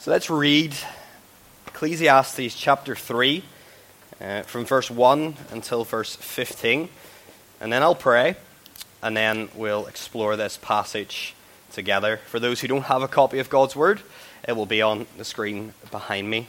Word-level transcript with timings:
So 0.00 0.10
let's 0.10 0.30
read 0.30 0.74
Ecclesiastes 1.66 2.54
chapter 2.54 2.96
3 2.96 3.44
uh, 4.18 4.42
from 4.44 4.64
verse 4.64 4.90
1 4.90 5.34
until 5.50 5.84
verse 5.84 6.16
15. 6.16 6.88
And 7.60 7.70
then 7.70 7.82
I'll 7.82 7.94
pray, 7.94 8.36
and 9.02 9.14
then 9.14 9.50
we'll 9.54 9.84
explore 9.84 10.36
this 10.36 10.56
passage 10.56 11.34
together. 11.70 12.16
For 12.28 12.40
those 12.40 12.62
who 12.62 12.68
don't 12.68 12.84
have 12.84 13.02
a 13.02 13.08
copy 13.08 13.40
of 13.40 13.50
God's 13.50 13.76
Word, 13.76 14.00
it 14.48 14.56
will 14.56 14.64
be 14.64 14.80
on 14.80 15.06
the 15.18 15.24
screen 15.26 15.74
behind 15.90 16.30
me. 16.30 16.46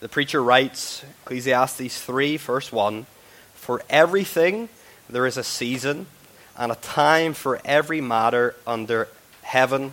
The 0.00 0.08
preacher 0.08 0.42
writes, 0.42 1.04
Ecclesiastes 1.22 2.02
3, 2.02 2.36
verse 2.36 2.72
1 2.72 3.06
For 3.54 3.80
everything 3.88 4.70
there 5.08 5.24
is 5.24 5.36
a 5.36 5.44
season 5.44 6.06
and 6.58 6.72
a 6.72 6.74
time 6.74 7.32
for 7.32 7.60
every 7.64 8.00
matter 8.00 8.56
under 8.66 9.06
heaven 9.42 9.92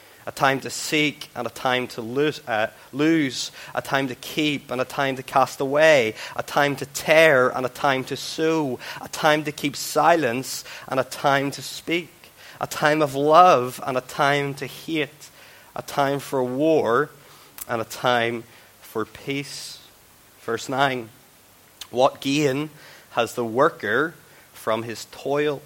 a 0.25 0.31
time 0.31 0.59
to 0.59 0.69
seek 0.69 1.29
and 1.35 1.47
a 1.47 1.49
time 1.49 1.87
to 1.87 2.01
lose, 2.01 2.41
uh, 2.47 2.67
lose, 2.93 3.51
a 3.73 3.81
time 3.81 4.07
to 4.07 4.15
keep 4.15 4.71
and 4.71 4.81
a 4.81 4.85
time 4.85 5.15
to 5.15 5.23
cast 5.23 5.59
away, 5.59 6.13
a 6.35 6.43
time 6.43 6.75
to 6.75 6.85
tear 6.87 7.49
and 7.49 7.65
a 7.65 7.69
time 7.69 8.03
to 8.03 8.15
sow, 8.15 8.79
a 9.01 9.07
time 9.09 9.43
to 9.43 9.51
keep 9.51 9.75
silence 9.75 10.63
and 10.87 10.99
a 10.99 11.03
time 11.03 11.51
to 11.51 11.61
speak, 11.61 12.09
a 12.59 12.67
time 12.67 13.01
of 13.01 13.15
love 13.15 13.81
and 13.85 13.97
a 13.97 14.01
time 14.01 14.53
to 14.53 14.67
hate, 14.67 15.29
a 15.75 15.81
time 15.81 16.19
for 16.19 16.43
war 16.43 17.09
and 17.67 17.81
a 17.81 17.85
time 17.85 18.43
for 18.81 19.05
peace. 19.05 19.79
Verse 20.41 20.69
9 20.69 21.09
What 21.89 22.21
gain 22.21 22.69
has 23.11 23.35
the 23.35 23.45
worker 23.45 24.13
from 24.53 24.83
his 24.83 25.05
toil? 25.11 25.61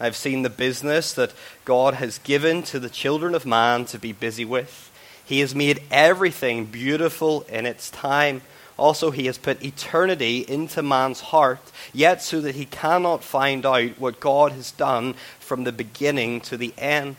I've 0.00 0.16
seen 0.16 0.42
the 0.42 0.50
business 0.50 1.12
that 1.12 1.34
God 1.66 1.94
has 1.94 2.18
given 2.18 2.62
to 2.64 2.80
the 2.80 2.88
children 2.88 3.34
of 3.34 3.44
man 3.44 3.84
to 3.86 3.98
be 3.98 4.12
busy 4.12 4.46
with. 4.46 4.90
He 5.24 5.40
has 5.40 5.54
made 5.54 5.82
everything 5.90 6.64
beautiful 6.64 7.42
in 7.42 7.66
its 7.66 7.90
time. 7.90 8.40
Also, 8.78 9.10
He 9.10 9.26
has 9.26 9.36
put 9.36 9.62
eternity 9.62 10.38
into 10.48 10.82
man's 10.82 11.20
heart, 11.20 11.60
yet 11.92 12.22
so 12.22 12.40
that 12.40 12.54
he 12.54 12.64
cannot 12.64 13.22
find 13.22 13.66
out 13.66 14.00
what 14.00 14.20
God 14.20 14.52
has 14.52 14.72
done 14.72 15.14
from 15.38 15.64
the 15.64 15.72
beginning 15.72 16.40
to 16.42 16.56
the 16.56 16.72
end. 16.78 17.16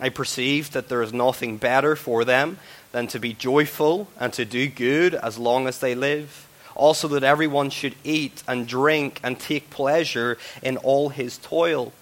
I 0.00 0.08
perceive 0.08 0.72
that 0.72 0.88
there 0.88 1.02
is 1.02 1.12
nothing 1.12 1.56
better 1.56 1.94
for 1.94 2.24
them 2.24 2.58
than 2.90 3.06
to 3.08 3.20
be 3.20 3.32
joyful 3.32 4.08
and 4.18 4.32
to 4.32 4.44
do 4.44 4.68
good 4.68 5.14
as 5.14 5.38
long 5.38 5.68
as 5.68 5.78
they 5.78 5.94
live 5.94 6.45
also 6.76 7.08
that 7.08 7.24
everyone 7.24 7.70
should 7.70 7.94
eat 8.04 8.42
and 8.46 8.68
drink 8.68 9.20
and 9.22 9.38
take 9.38 9.70
pleasure 9.70 10.38
in 10.62 10.76
all 10.78 11.08
his 11.08 11.38
toil. 11.38 11.92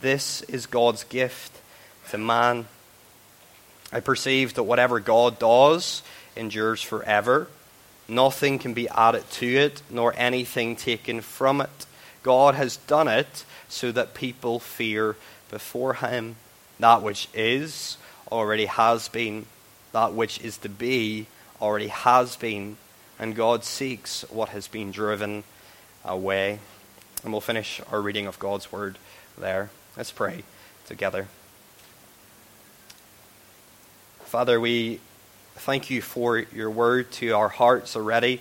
This 0.00 0.42
is 0.42 0.66
God's 0.66 1.04
gift 1.04 1.60
to 2.10 2.18
man. 2.18 2.66
I 3.92 4.00
perceive 4.00 4.54
that 4.54 4.62
whatever 4.64 5.00
God 5.00 5.38
does 5.38 6.02
endures 6.36 6.82
forever. 6.82 7.48
Nothing 8.08 8.58
can 8.58 8.74
be 8.74 8.88
added 8.88 9.28
to 9.32 9.46
it, 9.46 9.82
nor 9.88 10.14
anything 10.16 10.76
taken 10.76 11.20
from 11.20 11.60
it. 11.60 11.86
God 12.22 12.54
has 12.54 12.76
done 12.76 13.08
it 13.08 13.44
so 13.68 13.92
that 13.92 14.14
people 14.14 14.58
fear 14.58 15.16
before 15.50 15.94
him. 15.94 16.36
That 16.78 17.02
which 17.02 17.28
is 17.32 17.96
already 18.30 18.66
has 18.66 19.08
been, 19.08 19.46
that 19.92 20.12
which 20.12 20.40
is 20.40 20.58
to 20.58 20.68
be 20.68 21.26
already 21.60 21.88
has 21.88 22.36
been 22.36 22.76
and 23.22 23.36
God 23.36 23.62
seeks 23.62 24.22
what 24.30 24.48
has 24.48 24.66
been 24.66 24.90
driven 24.90 25.44
away. 26.04 26.58
And 27.22 27.32
we'll 27.32 27.40
finish 27.40 27.80
our 27.92 28.00
reading 28.00 28.26
of 28.26 28.40
God's 28.40 28.72
word 28.72 28.98
there. 29.38 29.70
Let's 29.96 30.10
pray 30.10 30.42
together. 30.86 31.28
Father, 34.24 34.58
we 34.58 34.98
thank 35.54 35.88
you 35.88 36.02
for 36.02 36.36
your 36.36 36.68
word 36.68 37.12
to 37.12 37.30
our 37.30 37.48
hearts 37.48 37.94
already 37.94 38.40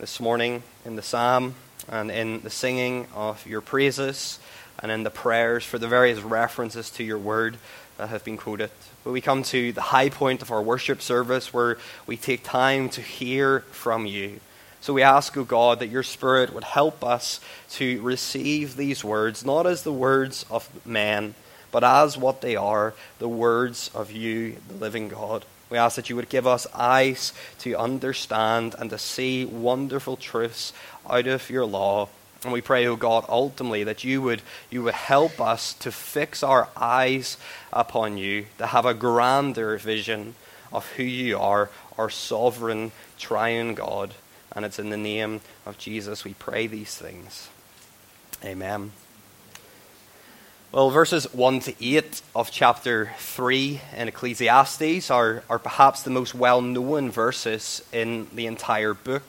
this 0.00 0.18
morning 0.18 0.64
in 0.84 0.96
the 0.96 1.02
psalm 1.02 1.54
and 1.88 2.10
in 2.10 2.40
the 2.40 2.50
singing 2.50 3.06
of 3.14 3.46
your 3.46 3.60
praises 3.60 4.40
and 4.80 4.90
in 4.90 5.04
the 5.04 5.10
prayers 5.10 5.64
for 5.64 5.78
the 5.78 5.86
various 5.86 6.18
references 6.18 6.90
to 6.90 7.04
your 7.04 7.18
word 7.18 7.58
have 7.98 8.24
been 8.24 8.36
quoted. 8.36 8.70
But 9.04 9.12
we 9.12 9.20
come 9.20 9.42
to 9.44 9.72
the 9.72 9.80
high 9.80 10.08
point 10.08 10.42
of 10.42 10.50
our 10.50 10.62
worship 10.62 11.00
service 11.00 11.52
where 11.52 11.78
we 12.06 12.16
take 12.16 12.42
time 12.42 12.88
to 12.90 13.00
hear 13.00 13.60
from 13.70 14.06
you. 14.06 14.40
So 14.80 14.92
we 14.92 15.02
ask, 15.02 15.36
O 15.36 15.40
oh 15.40 15.44
God, 15.44 15.80
that 15.80 15.88
your 15.88 16.02
Spirit 16.02 16.52
would 16.52 16.64
help 16.64 17.02
us 17.02 17.40
to 17.70 18.00
receive 18.02 18.76
these 18.76 19.02
words, 19.02 19.44
not 19.44 19.66
as 19.66 19.82
the 19.82 19.92
words 19.92 20.44
of 20.50 20.68
man, 20.86 21.34
but 21.72 21.82
as 21.82 22.16
what 22.16 22.40
they 22.40 22.54
are, 22.56 22.94
the 23.18 23.28
words 23.28 23.90
of 23.94 24.12
you, 24.12 24.56
the 24.68 24.74
living 24.74 25.08
God. 25.08 25.44
We 25.70 25.78
ask 25.78 25.96
that 25.96 26.08
you 26.08 26.14
would 26.16 26.28
give 26.28 26.46
us 26.46 26.66
eyes 26.72 27.32
to 27.60 27.74
understand 27.76 28.76
and 28.78 28.88
to 28.90 28.98
see 28.98 29.44
wonderful 29.44 30.16
truths 30.16 30.72
out 31.08 31.26
of 31.26 31.50
your 31.50 31.64
law 31.64 32.08
and 32.44 32.52
we 32.52 32.60
pray, 32.60 32.86
O 32.86 32.92
oh 32.92 32.96
God, 32.96 33.24
ultimately 33.28 33.84
that 33.84 34.04
you 34.04 34.22
would, 34.22 34.42
you 34.70 34.82
would 34.82 34.94
help 34.94 35.40
us 35.40 35.72
to 35.74 35.90
fix 35.90 36.42
our 36.42 36.68
eyes 36.76 37.38
upon 37.72 38.18
you, 38.18 38.46
to 38.58 38.66
have 38.66 38.86
a 38.86 38.94
grander 38.94 39.76
vision 39.78 40.34
of 40.72 40.86
who 40.92 41.02
you 41.02 41.38
are, 41.38 41.70
our 41.98 42.10
sovereign, 42.10 42.92
triune 43.18 43.74
God. 43.74 44.14
And 44.52 44.64
it's 44.64 44.78
in 44.78 44.90
the 44.90 44.96
name 44.96 45.40
of 45.64 45.78
Jesus 45.78 46.24
we 46.24 46.34
pray 46.34 46.66
these 46.66 46.96
things. 46.96 47.48
Amen. 48.44 48.92
Well, 50.72 50.90
verses 50.90 51.32
1 51.32 51.60
to 51.60 51.74
8 51.84 52.22
of 52.34 52.50
chapter 52.50 53.12
3 53.18 53.80
in 53.96 54.08
Ecclesiastes 54.08 55.10
are, 55.10 55.42
are 55.48 55.58
perhaps 55.58 56.02
the 56.02 56.10
most 56.10 56.34
well 56.34 56.60
known 56.60 57.10
verses 57.10 57.82
in 57.92 58.28
the 58.34 58.46
entire 58.46 58.92
book. 58.92 59.22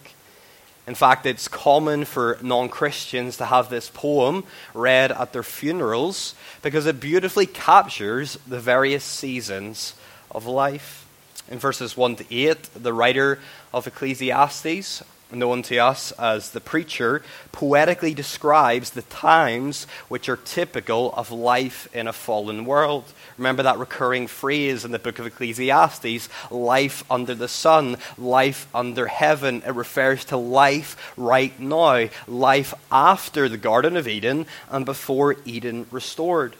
In 0.87 0.95
fact, 0.95 1.25
it's 1.25 1.49
common 1.49 2.05
for 2.05 2.39
non 2.41 2.69
Christians 2.69 3.37
to 3.37 3.45
have 3.45 3.69
this 3.69 3.91
poem 3.93 4.45
read 4.73 5.11
at 5.11 5.33
their 5.33 5.43
funerals 5.43 6.33
because 6.61 6.85
it 6.85 7.01
beautifully 7.01 7.45
captures 7.45 8.39
the 8.47 8.59
various 8.59 9.03
seasons 9.03 9.95
of 10.31 10.45
life. 10.45 11.05
In 11.51 11.59
verses 11.59 11.95
1 11.97 12.15
to 12.17 12.33
8, 12.33 12.69
the 12.73 12.93
writer 12.93 13.39
of 13.73 13.85
Ecclesiastes 13.85 15.03
known 15.31 15.61
to 15.63 15.77
us 15.77 16.11
as 16.13 16.51
the 16.51 16.61
preacher, 16.61 17.21
poetically 17.51 18.13
describes 18.13 18.91
the 18.91 19.01
times 19.03 19.85
which 20.07 20.29
are 20.29 20.38
typical 20.38 21.13
of 21.13 21.31
life 21.31 21.88
in 21.93 22.07
a 22.07 22.13
fallen 22.13 22.65
world. 22.65 23.03
Remember 23.37 23.63
that 23.63 23.77
recurring 23.77 24.27
phrase 24.27 24.85
in 24.85 24.91
the 24.91 24.99
book 24.99 25.19
of 25.19 25.27
Ecclesiastes 25.27 26.29
life 26.49 27.03
under 27.11 27.35
the 27.35 27.47
sun, 27.47 27.97
life 28.17 28.67
under 28.73 29.07
heaven. 29.07 29.61
It 29.66 29.71
refers 29.71 30.25
to 30.25 30.37
life 30.37 31.13
right 31.17 31.57
now, 31.59 32.07
life 32.27 32.73
after 32.91 33.49
the 33.49 33.57
Garden 33.57 33.97
of 33.97 34.07
Eden 34.07 34.45
and 34.69 34.85
before 34.85 35.35
Eden 35.45 35.87
restored. 35.91 36.55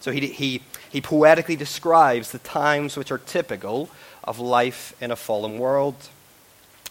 So 0.00 0.12
he, 0.12 0.26
he, 0.26 0.62
he 0.90 1.00
poetically 1.00 1.56
describes 1.56 2.30
the 2.30 2.38
times 2.38 2.96
which 2.96 3.10
are 3.10 3.18
typical 3.18 3.88
of 4.22 4.38
life 4.38 4.94
in 5.00 5.10
a 5.10 5.16
fallen 5.16 5.58
world. 5.58 5.96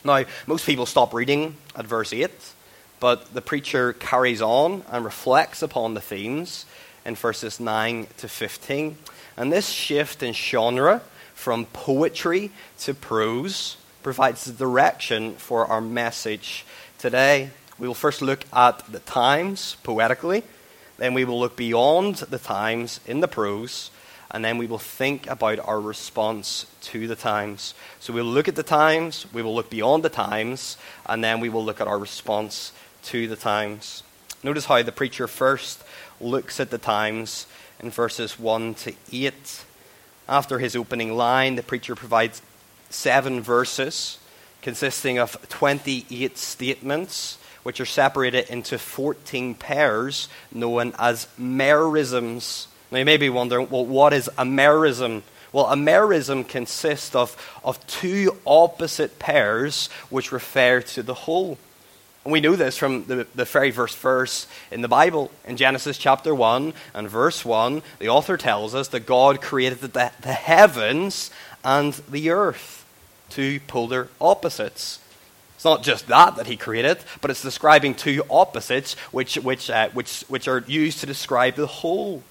Now, 0.03 0.23
most 0.45 0.65
people 0.65 0.85
stop 0.85 1.13
reading 1.13 1.55
at 1.75 1.85
verse 1.85 2.13
8, 2.13 2.29
but 2.99 3.33
the 3.33 3.41
preacher 3.41 3.93
carries 3.93 4.41
on 4.41 4.83
and 4.91 5.03
reflects 5.03 5.61
upon 5.61 5.93
the 5.93 6.01
themes 6.01 6.65
in 7.05 7.15
verses 7.15 7.59
9 7.59 8.07
to 8.17 8.27
15. 8.27 8.97
And 9.37 9.51
this 9.51 9.69
shift 9.69 10.23
in 10.23 10.33
genre 10.33 11.01
from 11.33 11.65
poetry 11.65 12.51
to 12.79 12.93
prose 12.93 13.77
provides 14.03 14.45
the 14.45 14.53
direction 14.53 15.35
for 15.35 15.65
our 15.65 15.81
message 15.81 16.65
today. 16.97 17.49
We 17.79 17.87
will 17.87 17.93
first 17.93 18.21
look 18.21 18.45
at 18.53 18.91
the 18.91 18.99
times 18.99 19.77
poetically, 19.83 20.43
then 20.97 21.13
we 21.13 21.25
will 21.25 21.39
look 21.39 21.55
beyond 21.55 22.15
the 22.15 22.39
times 22.39 22.99
in 23.05 23.19
the 23.19 23.27
prose, 23.27 23.91
and 24.31 24.43
then 24.43 24.57
we 24.57 24.67
will 24.67 24.77
think 24.77 25.27
about 25.27 25.59
our 25.59 25.79
response 25.79 26.65
to 26.81 27.07
the 27.07 27.15
times. 27.15 27.73
So 27.99 28.13
we'll 28.13 28.25
look 28.25 28.47
at 28.47 28.55
the 28.55 28.63
times, 28.63 29.25
we 29.33 29.41
will 29.41 29.55
look 29.55 29.69
beyond 29.69 30.03
the 30.03 30.09
times, 30.09 30.77
and 31.05 31.23
then 31.23 31.39
we 31.39 31.49
will 31.49 31.63
look 31.63 31.81
at 31.81 31.87
our 31.87 31.99
response 31.99 32.71
to 33.03 33.27
the 33.27 33.35
times. 33.35 34.03
Notice 34.43 34.65
how 34.65 34.81
the 34.83 34.91
preacher 34.91 35.27
first 35.27 35.83
looks 36.19 36.59
at 36.59 36.69
the 36.69 36.77
times 36.77 37.47
in 37.79 37.89
verses 37.89 38.39
1 38.39 38.75
to 38.75 38.93
8. 39.11 39.63
After 40.29 40.59
his 40.59 40.75
opening 40.75 41.15
line, 41.15 41.55
the 41.55 41.63
preacher 41.63 41.95
provides 41.95 42.41
seven 42.89 43.41
verses 43.41 44.19
consisting 44.61 45.17
of 45.17 45.37
28 45.49 46.37
statements, 46.37 47.37
which 47.63 47.79
are 47.79 47.85
separated 47.85 48.49
into 48.49 48.77
14 48.77 49.55
pairs 49.55 50.27
known 50.51 50.93
as 50.99 51.27
merisms. 51.39 52.67
Now, 52.91 52.99
you 52.99 53.05
may 53.05 53.17
be 53.17 53.29
wondering, 53.29 53.69
well, 53.69 53.85
what 53.85 54.13
is 54.13 54.29
a 54.37 54.43
merism? 54.43 55.23
Well, 55.51 55.67
a 55.67 55.75
merism 55.75 56.47
consists 56.47 57.15
of, 57.15 57.35
of 57.63 57.85
two 57.87 58.37
opposite 58.45 59.19
pairs 59.19 59.87
which 60.09 60.31
refer 60.31 60.81
to 60.81 61.03
the 61.03 61.13
whole. 61.13 61.57
And 62.23 62.31
we 62.33 62.41
know 62.41 62.57
this 62.57 62.77
from 62.77 63.05
the, 63.05 63.25
the 63.35 63.45
very 63.45 63.71
first 63.71 63.97
verse 63.97 64.47
in 64.69 64.81
the 64.81 64.89
Bible. 64.89 65.31
In 65.45 65.55
Genesis 65.55 65.97
chapter 65.97 66.35
1 66.35 66.73
and 66.93 67.09
verse 67.09 67.45
1, 67.45 67.81
the 67.99 68.09
author 68.09 68.35
tells 68.35 68.75
us 68.75 68.89
that 68.89 69.05
God 69.05 69.41
created 69.41 69.79
the, 69.79 69.87
the 70.21 70.33
heavens 70.33 71.31
and 71.63 71.93
the 72.09 72.29
earth, 72.29 72.85
two 73.29 73.61
polar 73.61 74.09
opposites. 74.19 74.99
It's 75.55 75.65
not 75.65 75.83
just 75.83 76.07
that 76.07 76.35
that 76.35 76.47
he 76.47 76.57
created, 76.57 76.97
but 77.21 77.31
it's 77.31 77.41
describing 77.41 77.95
two 77.95 78.23
opposites 78.29 78.95
which, 79.11 79.35
which, 79.35 79.69
uh, 79.69 79.89
which, 79.89 80.25
which 80.27 80.47
are 80.47 80.63
used 80.67 80.99
to 80.99 81.05
describe 81.05 81.55
the 81.55 81.67
whole. 81.67 82.23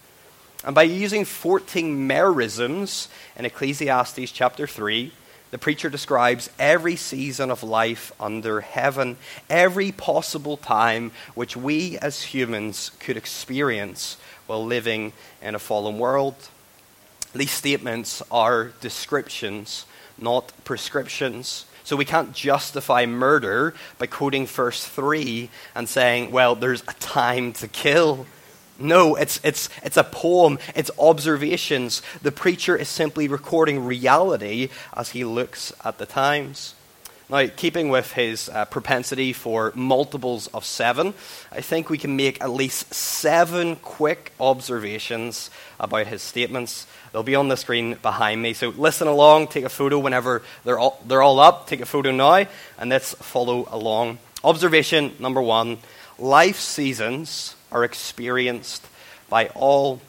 And 0.66 0.74
by 0.74 0.82
using 0.82 1.24
14 1.24 2.08
merisms 2.08 3.06
in 3.36 3.44
Ecclesiastes 3.44 4.32
chapter 4.32 4.66
3, 4.66 5.12
the 5.52 5.58
preacher 5.58 5.88
describes 5.88 6.50
every 6.58 6.96
season 6.96 7.52
of 7.52 7.62
life 7.62 8.12
under 8.18 8.60
heaven, 8.62 9.16
every 9.48 9.92
possible 9.92 10.56
time 10.56 11.12
which 11.36 11.56
we 11.56 11.96
as 11.98 12.20
humans 12.20 12.90
could 12.98 13.16
experience 13.16 14.16
while 14.48 14.66
living 14.66 15.12
in 15.40 15.54
a 15.54 15.60
fallen 15.60 15.98
world. 15.98 16.34
These 17.32 17.52
statements 17.52 18.20
are 18.32 18.72
descriptions, 18.80 19.86
not 20.18 20.52
prescriptions. 20.64 21.66
So 21.84 21.94
we 21.94 22.04
can't 22.04 22.32
justify 22.32 23.06
murder 23.06 23.72
by 23.98 24.06
quoting 24.06 24.46
verse 24.46 24.84
3 24.84 25.48
and 25.76 25.88
saying, 25.88 26.32
well, 26.32 26.56
there's 26.56 26.82
a 26.82 26.94
time 26.94 27.52
to 27.54 27.68
kill. 27.68 28.26
No, 28.78 29.14
it's, 29.14 29.40
it's, 29.42 29.68
it's 29.82 29.96
a 29.96 30.04
poem, 30.04 30.58
it's 30.74 30.90
observations. 30.98 32.02
The 32.22 32.32
preacher 32.32 32.76
is 32.76 32.88
simply 32.88 33.26
recording 33.26 33.84
reality 33.84 34.68
as 34.94 35.10
he 35.10 35.24
looks 35.24 35.72
at 35.84 35.98
the 35.98 36.06
times. 36.06 36.74
Now, 37.28 37.48
keeping 37.48 37.88
with 37.88 38.12
his 38.12 38.48
uh, 38.48 38.66
propensity 38.66 39.32
for 39.32 39.72
multiples 39.74 40.46
of 40.48 40.64
seven, 40.64 41.12
I 41.50 41.60
think 41.60 41.90
we 41.90 41.98
can 41.98 42.14
make 42.14 42.40
at 42.40 42.50
least 42.50 42.94
seven 42.94 43.76
quick 43.76 44.32
observations 44.38 45.50
about 45.80 46.06
his 46.06 46.22
statements. 46.22 46.86
They'll 47.12 47.24
be 47.24 47.34
on 47.34 47.48
the 47.48 47.56
screen 47.56 47.94
behind 47.94 48.42
me. 48.42 48.52
So 48.52 48.68
listen 48.68 49.08
along, 49.08 49.48
take 49.48 49.64
a 49.64 49.68
photo 49.68 49.98
whenever 49.98 50.42
they're 50.64 50.78
all, 50.78 51.02
they're 51.04 51.22
all 51.22 51.40
up. 51.40 51.66
Take 51.66 51.80
a 51.80 51.86
photo 51.86 52.12
now, 52.12 52.46
and 52.78 52.90
let's 52.90 53.14
follow 53.14 53.66
along. 53.72 54.18
Observation 54.44 55.12
number 55.18 55.42
one 55.42 55.78
life 56.20 56.60
seasons 56.60 57.55
are 57.70 57.84
experienced 57.84 58.86
by 59.28 59.48
all. 59.48 60.00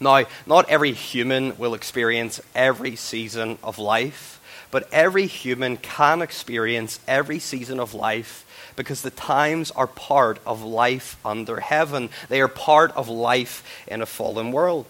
Now, 0.00 0.24
not 0.46 0.68
every 0.68 0.92
human 0.92 1.56
will 1.58 1.74
experience 1.74 2.40
every 2.54 2.96
season 2.96 3.58
of 3.62 3.78
life. 3.78 4.38
But 4.70 4.88
every 4.92 5.26
human 5.26 5.76
can 5.78 6.20
experience 6.20 7.00
every 7.08 7.38
season 7.38 7.80
of 7.80 7.94
life 7.94 8.44
because 8.76 9.02
the 9.02 9.10
times 9.10 9.70
are 9.72 9.86
part 9.86 10.38
of 10.46 10.62
life 10.62 11.16
under 11.24 11.60
heaven. 11.60 12.10
They 12.28 12.40
are 12.40 12.48
part 12.48 12.92
of 12.92 13.08
life 13.08 13.64
in 13.86 14.02
a 14.02 14.06
fallen 14.06 14.52
world. 14.52 14.86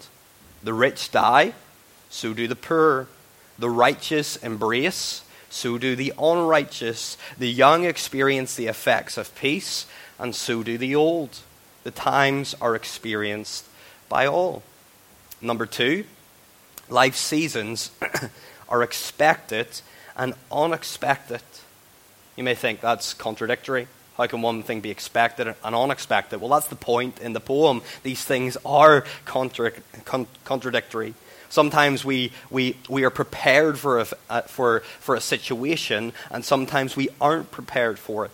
The 0.63 0.73
rich 0.73 1.11
die, 1.11 1.53
so 2.09 2.33
do 2.33 2.47
the 2.47 2.55
poor. 2.55 3.07
The 3.57 3.69
righteous 3.69 4.35
embrace, 4.37 5.23
so 5.49 5.77
do 5.77 5.95
the 5.95 6.13
unrighteous. 6.17 7.17
The 7.37 7.49
young 7.49 7.85
experience 7.85 8.55
the 8.55 8.67
effects 8.67 9.17
of 9.17 9.35
peace, 9.35 9.85
and 10.17 10.35
so 10.35 10.61
do 10.61 10.77
the 10.77 10.95
old. 10.95 11.39
The 11.83 11.91
times 11.91 12.55
are 12.61 12.75
experienced 12.75 13.65
by 14.09 14.25
all. 14.25 14.63
Number 15.41 15.65
two, 15.65 16.05
life 16.89 17.15
seasons 17.15 17.91
are 18.69 18.83
expected 18.83 19.67
and 20.17 20.33
unexpected. 20.51 21.41
You 22.35 22.43
may 22.43 22.55
think 22.55 22.81
that's 22.81 23.13
contradictory. 23.13 23.87
How 24.17 24.27
can 24.27 24.41
one 24.41 24.63
thing 24.63 24.81
be 24.81 24.89
expected 24.89 25.47
and 25.63 25.75
unexpected? 25.75 26.41
Well, 26.41 26.49
that's 26.49 26.67
the 26.67 26.75
point 26.75 27.19
in 27.19 27.31
the 27.31 27.39
poem. 27.39 27.81
These 28.03 28.23
things 28.25 28.57
are 28.65 29.05
contra- 29.23 29.71
con- 30.03 30.27
contradictory. 30.43 31.13
Sometimes 31.47 32.03
we, 32.03 32.33
we, 32.49 32.75
we 32.89 33.05
are 33.05 33.09
prepared 33.09 33.79
for 33.79 34.01
a, 34.01 34.07
uh, 34.29 34.41
for, 34.41 34.81
for 34.99 35.15
a 35.15 35.21
situation, 35.21 36.11
and 36.29 36.43
sometimes 36.43 36.95
we 36.95 37.09
aren't 37.21 37.49
prepared 37.49 37.97
for 37.97 38.25
it. 38.25 38.31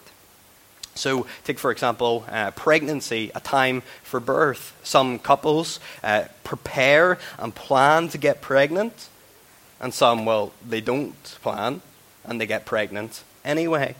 So, 0.95 1.27
take 1.43 1.59
for 1.59 1.71
example, 1.71 2.25
uh, 2.29 2.51
pregnancy, 2.51 3.29
a 3.35 3.41
time 3.41 3.83
for 4.01 4.21
birth. 4.21 4.79
Some 4.81 5.19
couples 5.19 5.81
uh, 6.01 6.25
prepare 6.45 7.19
and 7.37 7.53
plan 7.53 8.07
to 8.09 8.17
get 8.17 8.41
pregnant, 8.41 9.09
and 9.79 9.93
some, 9.93 10.25
well, 10.25 10.53
they 10.67 10.81
don't 10.81 11.21
plan 11.41 11.81
and 12.23 12.39
they 12.39 12.45
get 12.45 12.65
pregnant 12.65 13.23
anyway. 13.43 13.95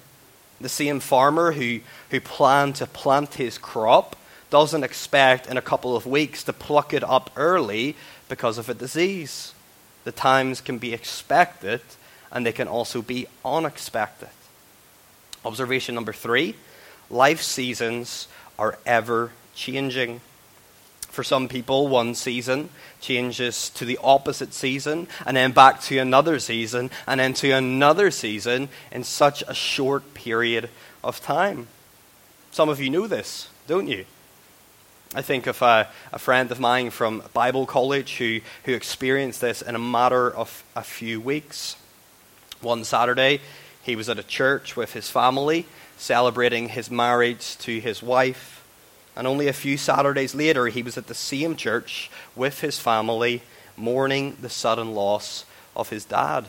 The 0.62 0.70
same 0.70 1.00
farmer 1.00 1.52
who, 1.52 1.82
who 2.12 2.22
planned 2.22 2.76
to 2.76 2.88
plant 2.88 3.36
his 3.36 3.58
crop 3.58 4.16
doesn't 4.50 4.84
expect 4.84 5.48
in 5.48 5.58
a 5.58 5.62
couple 5.62 5.96
of 5.96 6.06
weeks 6.06 6.44
to 6.46 6.54
pluck 6.54 6.94
it 6.94 7.04
up 7.04 7.30
early 7.36 7.96
because 8.30 8.58
of 8.58 8.70
a 8.70 8.74
disease. 8.74 9.54
The 10.06 10.12
times 10.12 10.62
can 10.62 10.78
be 10.78 10.94
expected 10.94 11.82
and 12.32 12.46
they 12.46 12.54
can 12.54 12.68
also 12.68 13.02
be 13.02 13.28
unexpected. 13.44 14.30
Observation 15.44 15.94
number 15.94 16.14
three 16.14 16.56
life 17.10 17.42
seasons 17.42 18.28
are 18.58 18.78
ever 18.86 19.32
changing. 19.54 20.22
For 21.10 21.24
some 21.24 21.48
people, 21.48 21.88
one 21.88 22.14
season 22.14 22.70
changes 23.00 23.70
to 23.72 23.86
the 23.86 23.98
opposite 24.04 24.54
season, 24.54 25.08
and 25.26 25.38
then 25.38 25.54
back 25.54 25.80
to 25.84 25.98
another 25.98 26.40
season, 26.40 26.92
and 27.08 27.20
then 27.20 27.34
to 27.36 27.52
another 27.52 28.12
season 28.12 28.68
in 28.92 29.04
such 29.04 29.42
a 29.48 29.54
short 29.54 30.14
period 30.14 30.70
of 31.04 31.22
time. 31.22 31.68
Some 32.52 32.70
of 32.70 32.82
you 32.82 32.90
know 32.90 33.08
this, 33.08 33.50
don't 33.68 33.88
you? 33.88 34.06
I 35.14 35.22
think 35.22 35.48
of 35.48 35.62
a, 35.62 35.88
a, 36.12 36.20
friend 36.20 36.52
of 36.52 36.60
mine 36.60 36.90
from 36.90 37.24
Bible 37.34 37.66
college 37.66 38.18
who, 38.18 38.42
who 38.66 38.74
experienced 38.74 39.40
this 39.40 39.62
in 39.62 39.76
a 39.76 39.80
matter 39.80 40.30
of 40.30 40.64
a 40.76 40.82
few 40.82 41.22
weeks. 41.22 41.78
One 42.60 42.84
Saturday, 42.84 43.40
he 43.84 43.96
was 43.96 44.10
at 44.10 44.20
a 44.20 44.24
church 44.24 44.76
with 44.76 44.92
his 44.92 45.10
family, 45.10 45.68
celebrating 45.98 46.70
his 46.70 46.92
marriage 46.92 47.58
to 47.60 47.80
his 47.80 48.04
wife. 48.04 48.64
And 49.16 49.26
only 49.26 49.48
a 49.48 49.54
few 49.54 49.78
Saturdays 49.78 50.36
later, 50.36 50.68
he 50.68 50.84
was 50.84 50.98
at 50.98 51.08
the 51.08 51.14
same 51.14 51.56
church 51.56 52.12
with 52.36 52.62
his 52.62 52.80
family, 52.80 53.42
mourning 53.78 54.38
the 54.42 54.50
sudden 54.50 54.94
loss 54.94 55.46
of 55.76 55.90
his 55.90 56.06
dad. 56.06 56.48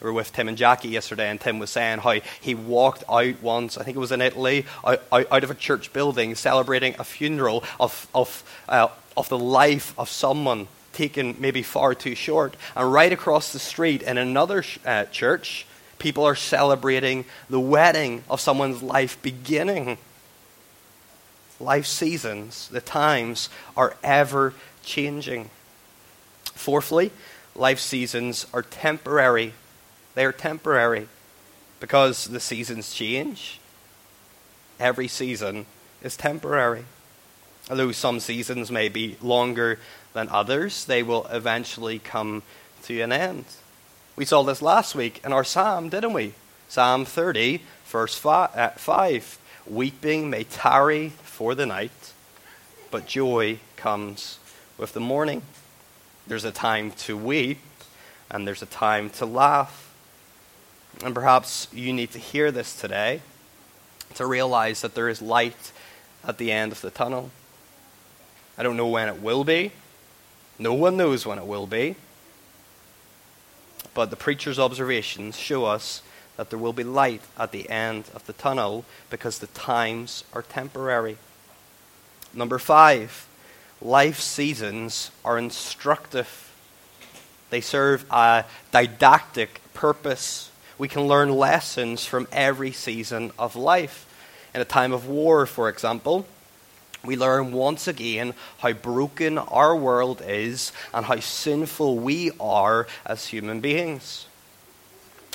We 0.00 0.06
were 0.06 0.12
with 0.14 0.32
Tim 0.32 0.48
and 0.48 0.56
Jackie 0.56 0.88
yesterday, 0.88 1.28
and 1.28 1.38
Tim 1.38 1.58
was 1.58 1.68
saying 1.70 1.98
how 1.98 2.20
he 2.40 2.54
walked 2.54 3.04
out 3.08 3.42
once, 3.42 3.76
I 3.76 3.84
think 3.84 3.96
it 3.96 4.00
was 4.00 4.12
in 4.12 4.22
Italy, 4.22 4.64
out, 4.84 5.02
out 5.12 5.44
of 5.44 5.50
a 5.50 5.54
church 5.54 5.92
building, 5.92 6.34
celebrating 6.34 6.94
a 6.98 7.04
funeral 7.04 7.64
of, 7.78 8.08
of, 8.14 8.42
uh, 8.68 8.88
of 9.16 9.28
the 9.28 9.38
life 9.38 9.92
of 9.98 10.08
someone 10.08 10.68
taken 10.94 11.36
maybe 11.38 11.62
far 11.62 11.94
too 11.94 12.14
short. 12.14 12.56
And 12.74 12.90
right 12.90 13.12
across 13.12 13.52
the 13.52 13.58
street 13.58 14.02
in 14.02 14.16
another 14.16 14.64
uh, 14.86 15.04
church, 15.06 15.66
people 16.00 16.24
are 16.24 16.34
celebrating 16.34 17.24
the 17.48 17.60
wedding 17.60 18.24
of 18.28 18.40
someone's 18.40 18.82
life 18.82 19.20
beginning 19.22 19.98
life 21.60 21.86
seasons, 21.86 22.68
the 22.68 22.80
times 22.80 23.50
are 23.76 23.94
ever 24.02 24.54
changing. 24.82 25.50
Fourthly, 26.54 27.12
life 27.54 27.78
seasons 27.78 28.46
are 28.52 28.62
temporary. 28.62 29.52
They 30.14 30.24
are 30.24 30.32
temporary 30.32 31.06
because 31.78 32.24
the 32.24 32.40
seasons 32.40 32.92
change. 32.94 33.60
Every 34.78 35.08
season 35.08 35.66
is 36.02 36.16
temporary. 36.16 36.84
Although 37.70 37.92
some 37.92 38.18
seasons 38.18 38.70
may 38.70 38.88
be 38.88 39.16
longer 39.20 39.78
than 40.14 40.28
others, 40.28 40.86
they 40.86 41.02
will 41.02 41.26
eventually 41.26 41.98
come 41.98 42.42
to 42.84 43.00
an 43.00 43.12
end. 43.12 43.44
We 44.20 44.26
saw 44.26 44.42
this 44.42 44.60
last 44.60 44.94
week 44.94 45.22
in 45.24 45.32
our 45.32 45.44
psalm, 45.44 45.88
didn't 45.88 46.12
we? 46.12 46.34
Psalm 46.68 47.06
30, 47.06 47.62
verse 47.86 48.22
uh, 48.26 48.68
5. 48.76 49.38
Weeping 49.66 50.28
may 50.28 50.44
tarry 50.44 51.08
for 51.22 51.54
the 51.54 51.64
night, 51.64 52.12
but 52.90 53.06
joy 53.06 53.60
comes 53.76 54.38
with 54.76 54.92
the 54.92 55.00
morning. 55.00 55.40
There's 56.26 56.44
a 56.44 56.52
time 56.52 56.90
to 57.06 57.16
weep, 57.16 57.60
and 58.30 58.46
there's 58.46 58.60
a 58.60 58.66
time 58.66 59.08
to 59.08 59.24
laugh. 59.24 59.90
And 61.02 61.14
perhaps 61.14 61.68
you 61.72 61.90
need 61.94 62.10
to 62.10 62.18
hear 62.18 62.52
this 62.52 62.78
today 62.78 63.22
to 64.16 64.26
realize 64.26 64.82
that 64.82 64.94
there 64.94 65.08
is 65.08 65.22
light 65.22 65.72
at 66.28 66.36
the 66.36 66.52
end 66.52 66.72
of 66.72 66.82
the 66.82 66.90
tunnel. 66.90 67.30
I 68.58 68.64
don't 68.64 68.76
know 68.76 68.88
when 68.88 69.08
it 69.08 69.22
will 69.22 69.44
be. 69.44 69.72
No 70.58 70.74
one 70.74 70.98
knows 70.98 71.24
when 71.24 71.38
it 71.38 71.46
will 71.46 71.66
be. 71.66 71.96
But 73.94 74.10
the 74.10 74.16
preacher's 74.16 74.58
observations 74.58 75.36
show 75.36 75.64
us 75.64 76.02
that 76.36 76.50
there 76.50 76.58
will 76.58 76.72
be 76.72 76.84
light 76.84 77.22
at 77.38 77.52
the 77.52 77.68
end 77.68 78.04
of 78.14 78.24
the 78.26 78.32
tunnel 78.32 78.84
because 79.10 79.38
the 79.38 79.46
times 79.48 80.24
are 80.32 80.42
temporary. 80.42 81.18
Number 82.32 82.58
five, 82.58 83.26
life 83.82 84.20
seasons 84.20 85.10
are 85.24 85.38
instructive. 85.38 86.52
They 87.50 87.60
serve 87.60 88.06
a 88.10 88.44
didactic 88.70 89.60
purpose. 89.74 90.50
We 90.78 90.88
can 90.88 91.02
learn 91.08 91.30
lessons 91.30 92.06
from 92.06 92.28
every 92.32 92.72
season 92.72 93.32
of 93.38 93.56
life. 93.56 94.06
In 94.54 94.60
a 94.60 94.64
time 94.64 94.92
of 94.92 95.08
war, 95.08 95.46
for 95.46 95.68
example, 95.68 96.26
we 97.04 97.16
learn 97.16 97.52
once 97.52 97.88
again 97.88 98.34
how 98.58 98.72
broken 98.72 99.38
our 99.38 99.74
world 99.74 100.22
is 100.24 100.72
and 100.92 101.06
how 101.06 101.20
sinful 101.20 101.96
we 101.96 102.30
are 102.38 102.86
as 103.06 103.26
human 103.26 103.60
beings. 103.60 104.26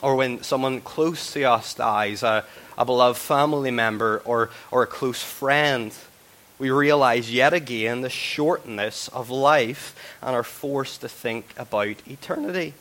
Or 0.04 0.16
when 0.16 0.44
someone 0.44 0.82
close 0.82 1.34
to 1.34 1.44
us 1.44 1.74
dies, 1.74 2.22
a, 2.22 2.46
a 2.78 2.86
beloved 2.86 3.18
family 3.18 3.72
member 3.72 4.22
or, 4.26 4.52
or 4.70 4.84
a 4.84 4.88
close 4.88 5.24
friend, 5.24 5.92
we 6.60 6.70
realize 6.70 7.32
yet 7.32 7.54
again 7.54 8.02
the 8.02 8.10
shortness 8.10 9.08
of 9.08 9.30
life 9.30 9.96
and 10.22 10.36
are 10.36 10.44
forced 10.44 11.02
to 11.02 11.10
think 11.10 11.54
about 11.58 11.96
eternity. 12.08 12.74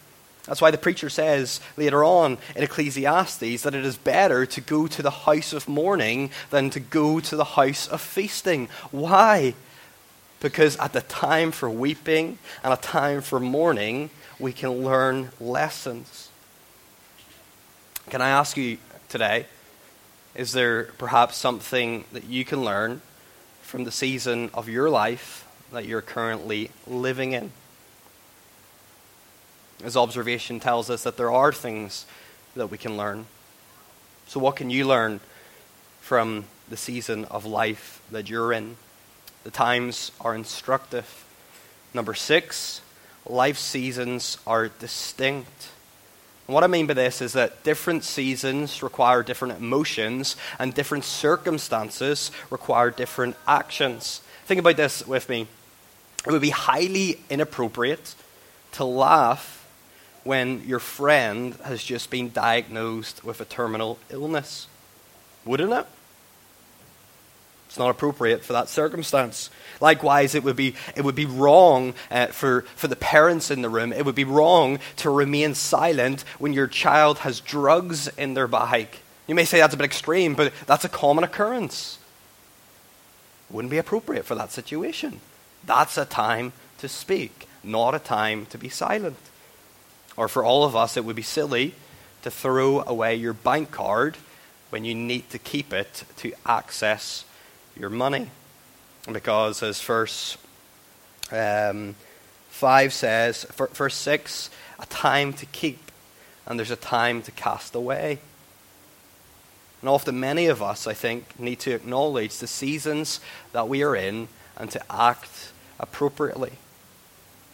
That's 0.46 0.60
why 0.60 0.70
the 0.70 0.78
preacher 0.78 1.08
says 1.08 1.60
later 1.76 2.04
on 2.04 2.36
in 2.54 2.62
Ecclesiastes 2.62 3.62
that 3.62 3.74
it 3.74 3.84
is 3.84 3.96
better 3.96 4.44
to 4.44 4.60
go 4.60 4.86
to 4.86 5.02
the 5.02 5.10
house 5.10 5.52
of 5.54 5.68
mourning 5.68 6.30
than 6.50 6.68
to 6.70 6.80
go 6.80 7.18
to 7.20 7.36
the 7.36 7.44
house 7.44 7.88
of 7.88 8.00
feasting. 8.00 8.68
Why? 8.90 9.54
Because 10.40 10.76
at 10.76 10.92
the 10.92 11.00
time 11.00 11.50
for 11.50 11.70
weeping 11.70 12.38
and 12.62 12.74
a 12.74 12.76
time 12.76 13.22
for 13.22 13.40
mourning, 13.40 14.10
we 14.38 14.52
can 14.52 14.84
learn 14.84 15.30
lessons. 15.40 16.28
Can 18.10 18.20
I 18.20 18.28
ask 18.28 18.58
you 18.58 18.76
today, 19.08 19.46
is 20.34 20.52
there 20.52 20.84
perhaps 20.98 21.36
something 21.36 22.04
that 22.12 22.24
you 22.24 22.44
can 22.44 22.62
learn 22.62 23.00
from 23.62 23.84
the 23.84 23.92
season 23.92 24.50
of 24.52 24.68
your 24.68 24.90
life 24.90 25.48
that 25.72 25.86
you're 25.86 26.02
currently 26.02 26.70
living 26.86 27.32
in? 27.32 27.50
His 29.82 29.96
observation 29.96 30.60
tells 30.60 30.90
us 30.90 31.02
that 31.02 31.16
there 31.16 31.30
are 31.30 31.52
things 31.52 32.06
that 32.54 32.68
we 32.68 32.78
can 32.78 32.96
learn. 32.96 33.26
So, 34.26 34.40
what 34.40 34.56
can 34.56 34.70
you 34.70 34.86
learn 34.86 35.20
from 36.00 36.44
the 36.68 36.76
season 36.76 37.24
of 37.26 37.44
life 37.44 38.00
that 38.10 38.30
you're 38.30 38.52
in? 38.52 38.76
The 39.42 39.50
times 39.50 40.12
are 40.20 40.34
instructive. 40.34 41.24
Number 41.92 42.14
six, 42.14 42.80
life 43.26 43.58
seasons 43.58 44.38
are 44.46 44.68
distinct. 44.68 45.68
And 46.46 46.54
what 46.54 46.64
I 46.64 46.66
mean 46.66 46.86
by 46.86 46.94
this 46.94 47.20
is 47.20 47.34
that 47.34 47.62
different 47.62 48.04
seasons 48.04 48.82
require 48.82 49.22
different 49.22 49.58
emotions, 49.58 50.36
and 50.58 50.74
different 50.74 51.04
circumstances 51.04 52.30
require 52.50 52.90
different 52.90 53.36
actions. 53.46 54.20
Think 54.46 54.60
about 54.60 54.76
this 54.76 55.06
with 55.06 55.28
me. 55.28 55.46
It 56.26 56.30
would 56.30 56.42
be 56.42 56.50
highly 56.50 57.20
inappropriate 57.28 58.14
to 58.72 58.84
laugh 58.84 59.63
when 60.24 60.66
your 60.66 60.80
friend 60.80 61.54
has 61.64 61.82
just 61.84 62.10
been 62.10 62.30
diagnosed 62.30 63.24
with 63.24 63.40
a 63.40 63.44
terminal 63.44 63.98
illness. 64.10 64.66
Wouldn't 65.44 65.72
it? 65.72 65.86
It's 67.68 67.78
not 67.78 67.90
appropriate 67.90 68.44
for 68.44 68.52
that 68.52 68.68
circumstance. 68.68 69.50
Likewise, 69.80 70.34
it 70.34 70.44
would 70.44 70.56
be, 70.56 70.76
it 70.96 71.04
would 71.04 71.16
be 71.16 71.26
wrong 71.26 71.94
uh, 72.10 72.28
for, 72.28 72.62
for 72.76 72.86
the 72.86 72.96
parents 72.96 73.50
in 73.50 73.62
the 73.62 73.68
room. 73.68 73.92
It 73.92 74.04
would 74.06 74.14
be 74.14 74.24
wrong 74.24 74.78
to 74.98 75.10
remain 75.10 75.54
silent 75.54 76.22
when 76.38 76.52
your 76.52 76.68
child 76.68 77.18
has 77.18 77.40
drugs 77.40 78.06
in 78.16 78.34
their 78.34 78.46
bag. 78.46 78.88
You 79.26 79.34
may 79.34 79.44
say 79.44 79.58
that's 79.58 79.74
a 79.74 79.76
bit 79.76 79.86
extreme, 79.86 80.34
but 80.34 80.52
that's 80.66 80.84
a 80.84 80.88
common 80.88 81.24
occurrence. 81.24 81.98
Wouldn't 83.50 83.72
be 83.72 83.78
appropriate 83.78 84.24
for 84.24 84.36
that 84.36 84.52
situation. 84.52 85.20
That's 85.66 85.98
a 85.98 86.04
time 86.04 86.52
to 86.78 86.88
speak, 86.88 87.48
not 87.62 87.94
a 87.94 87.98
time 87.98 88.46
to 88.46 88.58
be 88.58 88.68
silent. 88.68 89.16
Or 90.16 90.28
for 90.28 90.44
all 90.44 90.64
of 90.64 90.76
us, 90.76 90.96
it 90.96 91.04
would 91.04 91.16
be 91.16 91.22
silly 91.22 91.74
to 92.22 92.30
throw 92.30 92.82
away 92.82 93.14
your 93.16 93.32
bank 93.32 93.70
card 93.70 94.16
when 94.70 94.84
you 94.84 94.94
need 94.94 95.28
to 95.30 95.38
keep 95.38 95.72
it 95.72 96.04
to 96.18 96.32
access 96.46 97.24
your 97.78 97.90
money. 97.90 98.30
Because 99.10 99.62
as 99.62 99.80
verse 99.82 100.38
um, 101.30 101.94
5 102.48 102.92
says, 102.92 103.44
verse 103.44 103.94
6, 103.94 104.50
a 104.78 104.86
time 104.86 105.32
to 105.34 105.46
keep, 105.46 105.90
and 106.46 106.58
there's 106.58 106.70
a 106.70 106.76
time 106.76 107.20
to 107.22 107.30
cast 107.32 107.74
away. 107.74 108.18
And 109.80 109.88
often, 109.90 110.18
many 110.18 110.46
of 110.46 110.62
us, 110.62 110.86
I 110.86 110.94
think, 110.94 111.38
need 111.38 111.60
to 111.60 111.74
acknowledge 111.74 112.38
the 112.38 112.46
seasons 112.46 113.20
that 113.52 113.68
we 113.68 113.82
are 113.82 113.94
in 113.94 114.28
and 114.56 114.70
to 114.70 114.82
act 114.90 115.52
appropriately 115.78 116.52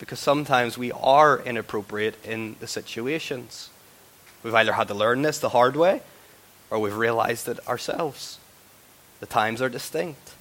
because 0.00 0.19
sometimes 0.19 0.78
we 0.78 0.90
are 0.90 1.38
inappropriate 1.38 2.16
in 2.25 2.57
the 2.59 2.66
situations. 2.66 3.69
We've 4.42 4.54
either 4.54 4.73
had 4.73 4.88
to 4.88 4.95
learn 4.95 5.23
this 5.23 5.38
the 5.38 5.50
hard 5.50 5.76
way 5.76 6.00
or 6.71 6.78
we've 6.78 6.97
realized 6.97 7.47
it 7.49 7.69
ourselves. 7.69 8.38
The 9.21 9.26
times 9.26 9.61
are 9.61 9.69
distinct. 9.69 10.33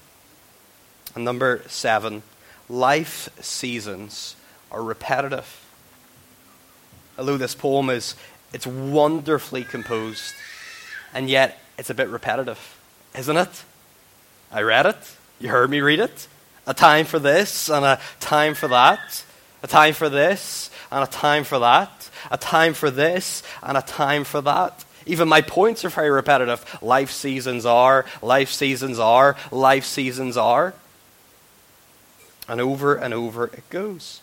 And 1.14 1.24
number 1.24 1.62
seven, 1.68 2.22
life 2.68 3.28
seasons 3.40 4.34
are 4.72 4.82
repetitive. 4.82 5.62
Although 7.18 7.36
this 7.36 7.54
poem 7.54 7.90
is 7.90 8.14
it's 8.54 8.66
wonderfully 8.66 9.62
composed, 9.62 10.32
and 11.12 11.28
yet 11.28 11.58
it's 11.78 11.90
a 11.90 11.94
bit 11.94 12.08
repetitive, 12.08 12.80
isn't 13.16 13.36
it? 13.36 13.64
I 14.50 14.62
read 14.62 14.86
it. 14.86 15.16
You 15.38 15.50
heard 15.50 15.70
me 15.70 15.80
read 15.80 16.00
it. 16.00 16.26
A 16.66 16.74
time 16.74 17.04
for 17.04 17.18
this 17.18 17.68
and 17.68 17.84
a 17.84 18.00
time 18.20 18.54
for 18.54 18.68
that. 18.68 19.24
A 19.62 19.66
time 19.66 19.94
for 19.94 20.08
this 20.08 20.70
and 20.90 21.04
a 21.04 21.06
time 21.06 21.44
for 21.44 21.58
that. 21.58 22.10
A 22.30 22.38
time 22.38 22.74
for 22.74 22.90
this 22.90 23.42
and 23.62 23.76
a 23.76 23.82
time 23.82 24.24
for 24.24 24.40
that. 24.40 24.84
Even 25.06 25.28
my 25.28 25.40
points 25.40 25.84
are 25.84 25.88
very 25.88 26.10
repetitive. 26.10 26.64
Life 26.82 27.10
seasons 27.10 27.66
are, 27.66 28.04
life 28.22 28.50
seasons 28.50 28.98
are, 28.98 29.36
life 29.50 29.84
seasons 29.84 30.36
are. 30.36 30.74
And 32.48 32.60
over 32.60 32.94
and 32.94 33.14
over 33.14 33.46
it 33.46 33.68
goes. 33.70 34.20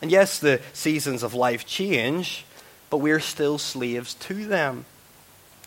And 0.00 0.10
yes, 0.10 0.38
the 0.38 0.60
seasons 0.72 1.22
of 1.22 1.34
life 1.34 1.66
change, 1.66 2.44
but 2.90 2.98
we're 2.98 3.20
still 3.20 3.58
slaves 3.58 4.14
to 4.14 4.46
them. 4.46 4.84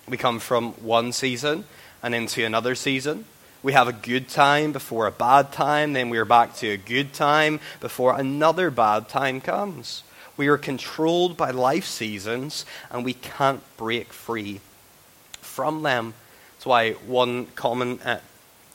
We 0.07 0.17
come 0.17 0.39
from 0.39 0.73
one 0.73 1.11
season 1.11 1.65
and 2.03 2.13
into 2.13 2.45
another 2.45 2.75
season. 2.75 3.25
We 3.65 3.74
have 3.74 3.88
a 3.88 3.93
good 3.93 4.29
time 4.29 4.74
before 4.74 5.07
a 5.07 5.12
bad 5.12 5.51
time, 5.51 5.93
then 5.93 6.12
we're 6.12 6.24
back 6.24 6.55
to 6.57 6.67
a 6.67 6.77
good 6.77 7.13
time 7.13 7.60
before 7.79 8.15
another 8.15 8.69
bad 8.69 9.10
time 9.10 9.41
comes. 9.41 10.03
We 10.38 10.50
are 10.50 10.57
controlled 10.60 11.36
by 11.36 11.50
life 11.50 11.86
seasons 11.86 12.63
and 12.91 13.03
we 13.03 13.13
can't 13.13 13.63
break 13.75 14.13
free 14.13 14.62
from 15.41 15.81
them. 15.81 16.13
That's 16.53 16.67
why 16.67 16.91
one 16.91 17.48
common 17.55 18.00
uh, 18.01 18.19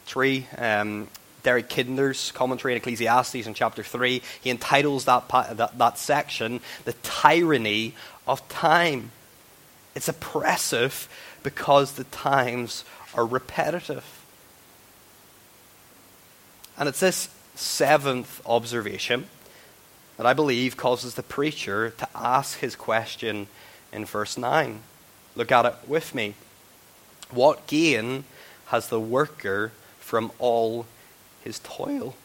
tree, 0.06 0.49
um, 0.59 1.06
Derek 1.44 1.68
Kidner's 1.68 2.32
commentary 2.32 2.75
in 2.75 2.78
Ecclesiastes 2.78 3.47
in 3.47 3.54
chapter 3.54 3.85
3, 3.85 4.20
he 4.40 4.50
entitles 4.50 5.04
that, 5.04 5.28
that, 5.28 5.78
that 5.78 5.99
section, 5.99 6.59
The 6.85 6.97
Tyranny 7.04 7.94
of 8.26 8.49
Time. 8.49 9.12
It's 9.94 10.09
oppressive 10.09 11.09
because 11.44 11.92
the 11.92 12.02
times 12.02 12.85
are 13.14 13.25
repetitive. 13.25 14.19
And 16.80 16.88
it's 16.88 17.00
this 17.00 17.28
seventh 17.56 18.40
observation 18.46 19.26
that 20.16 20.25
I 20.25 20.32
believe 20.32 20.78
causes 20.78 21.14
the 21.14 21.22
preacher 21.22 21.90
to 21.90 22.08
ask 22.14 22.60
his 22.60 22.75
question 22.75 23.49
in 23.92 24.06
verse 24.06 24.38
9. 24.38 24.80
Look 25.37 25.52
at 25.52 25.66
it 25.66 25.75
with 25.87 26.14
me. 26.14 26.34
What 27.30 27.66
gain 27.66 28.25
has 28.68 28.88
the 28.88 28.99
worker 28.99 29.72
from 29.99 30.32
all 30.38 30.87
his 31.44 31.58
toil? 31.58 32.16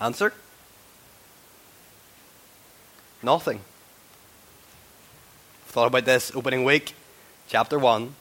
Answer? 0.00 0.32
Nothing. 3.22 3.60
Thought 5.66 5.88
about 5.88 6.06
this 6.06 6.32
opening 6.34 6.64
week, 6.64 6.94
chapter 7.46 7.78
1. 7.78 8.14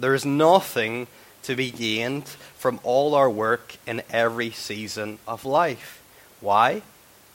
There 0.00 0.14
is 0.14 0.24
nothing 0.24 1.06
to 1.42 1.54
be 1.54 1.70
gained 1.70 2.28
from 2.56 2.80
all 2.82 3.14
our 3.14 3.30
work 3.30 3.76
in 3.86 4.02
every 4.10 4.50
season 4.50 5.18
of 5.28 5.44
life. 5.44 6.02
Why? 6.40 6.82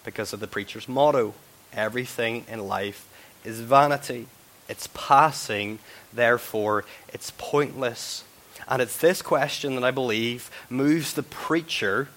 Because 0.04 0.34
of 0.34 0.40
the 0.40 0.48
preacher's 0.48 0.90
motto 0.90 1.34
everything 1.76 2.46
in 2.48 2.68
life 2.68 3.08
is 3.44 3.60
vanity. 3.60 4.28
It's 4.68 4.88
passing, 4.94 5.80
therefore, 6.12 6.86
it's 7.14 7.32
pointless. 7.38 8.24
And 8.68 8.82
it's 8.82 8.98
this 8.98 9.22
question 9.22 9.76
that 9.76 9.84
I 9.84 9.92
believe 9.92 10.50
moves 10.70 11.14
the 11.14 11.24
preacher 11.24 12.08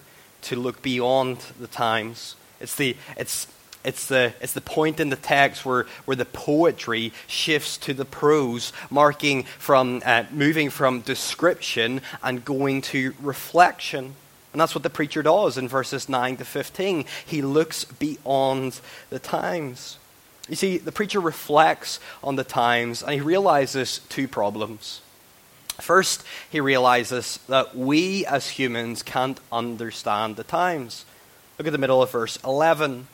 to 0.43 0.55
look 0.55 0.81
beyond 0.81 1.39
the 1.59 1.67
times. 1.67 2.35
It's 2.59 2.75
the, 2.75 2.97
it's, 3.17 3.45
it's 3.83 4.07
the, 4.07 4.33
it's 4.41 4.53
the 4.53 4.61
point 4.61 4.99
in 4.99 5.09
the 5.09 5.15
text 5.15 5.65
where, 5.65 5.85
where 6.05 6.17
the 6.17 6.25
poetry 6.25 7.13
shifts 7.27 7.77
to 7.77 7.93
the 7.93 8.05
prose, 8.05 8.73
marking 8.89 9.43
from, 9.43 10.01
uh, 10.05 10.25
moving 10.31 10.69
from 10.69 11.01
description 11.01 12.01
and 12.21 12.43
going 12.43 12.81
to 12.81 13.13
reflection. 13.21 14.15
And 14.51 14.59
that's 14.59 14.75
what 14.75 14.83
the 14.83 14.89
preacher 14.89 15.23
does 15.23 15.57
in 15.57 15.67
verses 15.67 16.09
9 16.09 16.37
to 16.37 16.45
15. 16.45 17.05
He 17.25 17.41
looks 17.41 17.85
beyond 17.85 18.81
the 19.09 19.19
times. 19.19 19.97
You 20.49 20.55
see, 20.55 20.77
the 20.77 20.91
preacher 20.91 21.19
reflects 21.21 21.99
on 22.23 22.35
the 22.35 22.43
times 22.43 23.01
and 23.01 23.13
he 23.13 23.21
realizes 23.21 23.99
two 24.09 24.27
problems. 24.27 25.01
First, 25.79 26.25
he 26.49 26.59
realizes 26.59 27.39
that 27.47 27.77
we 27.77 28.25
as 28.25 28.49
humans 28.49 29.03
can't 29.03 29.39
understand 29.51 30.35
the 30.35 30.43
times. 30.43 31.05
Look 31.57 31.67
at 31.67 31.71
the 31.71 31.77
middle 31.77 32.01
of 32.01 32.11
verse 32.11 32.37
11. 32.43 33.07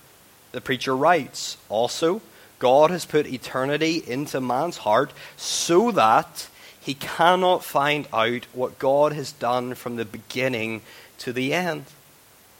The 0.56 0.62
preacher 0.62 0.96
writes, 0.96 1.58
Also, 1.68 2.22
God 2.60 2.90
has 2.90 3.04
put 3.04 3.28
eternity 3.28 4.02
into 4.08 4.40
man's 4.40 4.78
heart 4.78 5.12
so 5.36 5.92
that 5.92 6.48
he 6.80 6.94
cannot 6.94 7.66
find 7.66 8.08
out 8.14 8.46
what 8.54 8.80
God 8.80 9.12
has 9.12 9.34
done 9.34 9.76
from 9.76 9.98
the 9.98 10.06
beginning 10.06 10.80
to 11.18 11.34
the 11.34 11.54
end. 11.54 11.84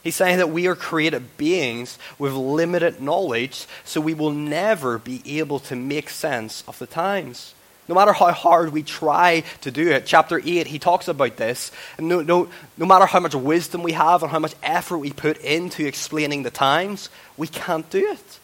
He's 0.04 0.14
saying 0.14 0.36
that 0.36 0.50
we 0.50 0.66
are 0.66 0.74
created 0.74 1.38
beings 1.38 1.98
with 2.18 2.34
limited 2.34 3.00
knowledge, 3.00 3.64
so 3.82 4.02
we 4.02 4.12
will 4.12 4.30
never 4.30 4.98
be 4.98 5.22
able 5.38 5.60
to 5.60 5.74
make 5.74 6.10
sense 6.10 6.64
of 6.68 6.78
the 6.78 6.86
times. 6.86 7.54
No 7.88 7.94
matter 7.94 8.12
how 8.12 8.32
hard 8.32 8.72
we 8.72 8.82
try 8.82 9.44
to 9.60 9.70
do 9.70 9.90
it. 9.90 10.06
Chapter 10.06 10.40
8, 10.44 10.66
he 10.66 10.78
talks 10.78 11.06
about 11.06 11.36
this. 11.36 11.70
And 11.98 12.08
No, 12.08 12.20
no, 12.20 12.48
no 12.76 12.86
matter 12.86 13.06
how 13.06 13.20
much 13.20 13.34
wisdom 13.34 13.82
we 13.82 13.92
have 13.92 14.22
and 14.22 14.32
how 14.32 14.40
much 14.40 14.54
effort 14.62 14.98
we 14.98 15.12
put 15.12 15.38
into 15.38 15.86
explaining 15.86 16.42
the 16.42 16.50
times, 16.50 17.08
we 17.36 17.46
can't 17.46 17.88
do 17.90 18.10
it. 18.10 18.38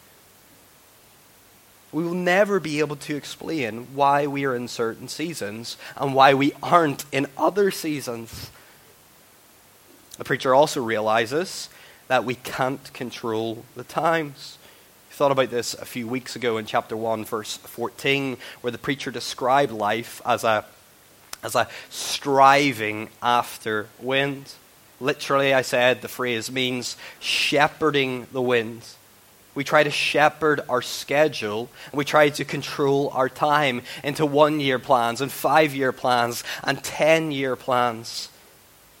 We 1.91 2.03
will 2.03 2.15
never 2.15 2.59
be 2.59 2.79
able 2.79 2.95
to 2.95 3.15
explain 3.15 3.87
why 3.93 4.25
we 4.25 4.45
are 4.45 4.55
in 4.55 4.67
certain 4.67 5.07
seasons 5.07 5.77
and 5.95 6.15
why 6.15 6.33
we 6.33 6.53
aren't 6.63 7.05
in 7.11 7.27
other 7.37 7.69
seasons. 7.69 8.49
The 10.17 10.23
preacher 10.23 10.55
also 10.55 10.81
realizes 10.81 11.69
that 12.07 12.25
we 12.25 12.35
can't 12.35 12.91
control 12.93 13.63
the 13.75 13.83
times. 13.83 14.57
Thought 15.13 15.31
about 15.31 15.51
this 15.51 15.75
a 15.75 15.85
few 15.85 16.07
weeks 16.07 16.35
ago 16.35 16.57
in 16.57 16.65
chapter 16.65 16.97
1, 16.97 17.25
verse 17.25 17.57
14, 17.57 18.35
where 18.61 18.71
the 18.71 18.79
preacher 18.79 19.11
described 19.11 19.71
life 19.71 20.23
as 20.25 20.43
a, 20.43 20.65
as 21.43 21.53
a 21.53 21.67
striving 21.91 23.09
after 23.21 23.89
wind. 23.99 24.51
Literally, 24.99 25.53
I 25.53 25.61
said 25.61 26.01
the 26.01 26.07
phrase 26.07 26.51
means 26.51 26.97
shepherding 27.19 28.25
the 28.31 28.41
wind. 28.41 28.87
We 29.53 29.63
try 29.63 29.83
to 29.83 29.91
shepherd 29.91 30.61
our 30.67 30.81
schedule 30.81 31.69
and 31.91 31.97
we 31.99 32.05
try 32.05 32.29
to 32.29 32.43
control 32.43 33.11
our 33.13 33.29
time 33.29 33.83
into 34.03 34.25
one 34.25 34.59
year 34.59 34.79
plans 34.79 35.21
and 35.21 35.31
five 35.31 35.75
year 35.75 35.91
plans 35.91 36.43
and 36.63 36.83
ten 36.83 37.31
year 37.31 37.55
plans. 37.55 38.29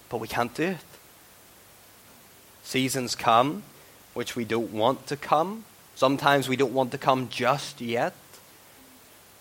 But 0.09 0.19
we 0.19 0.27
can't 0.27 0.53
do 0.53 0.63
it. 0.63 0.77
Seasons 2.61 3.15
come 3.15 3.63
which 4.13 4.35
we 4.35 4.45
don't 4.45 4.71
want 4.71 5.07
to 5.07 5.17
come. 5.17 5.65
Sometimes 5.95 6.49
we 6.49 6.55
don't 6.55 6.73
want 6.73 6.91
to 6.91 6.97
come 6.97 7.29
just 7.29 7.81
yet. 7.81 8.13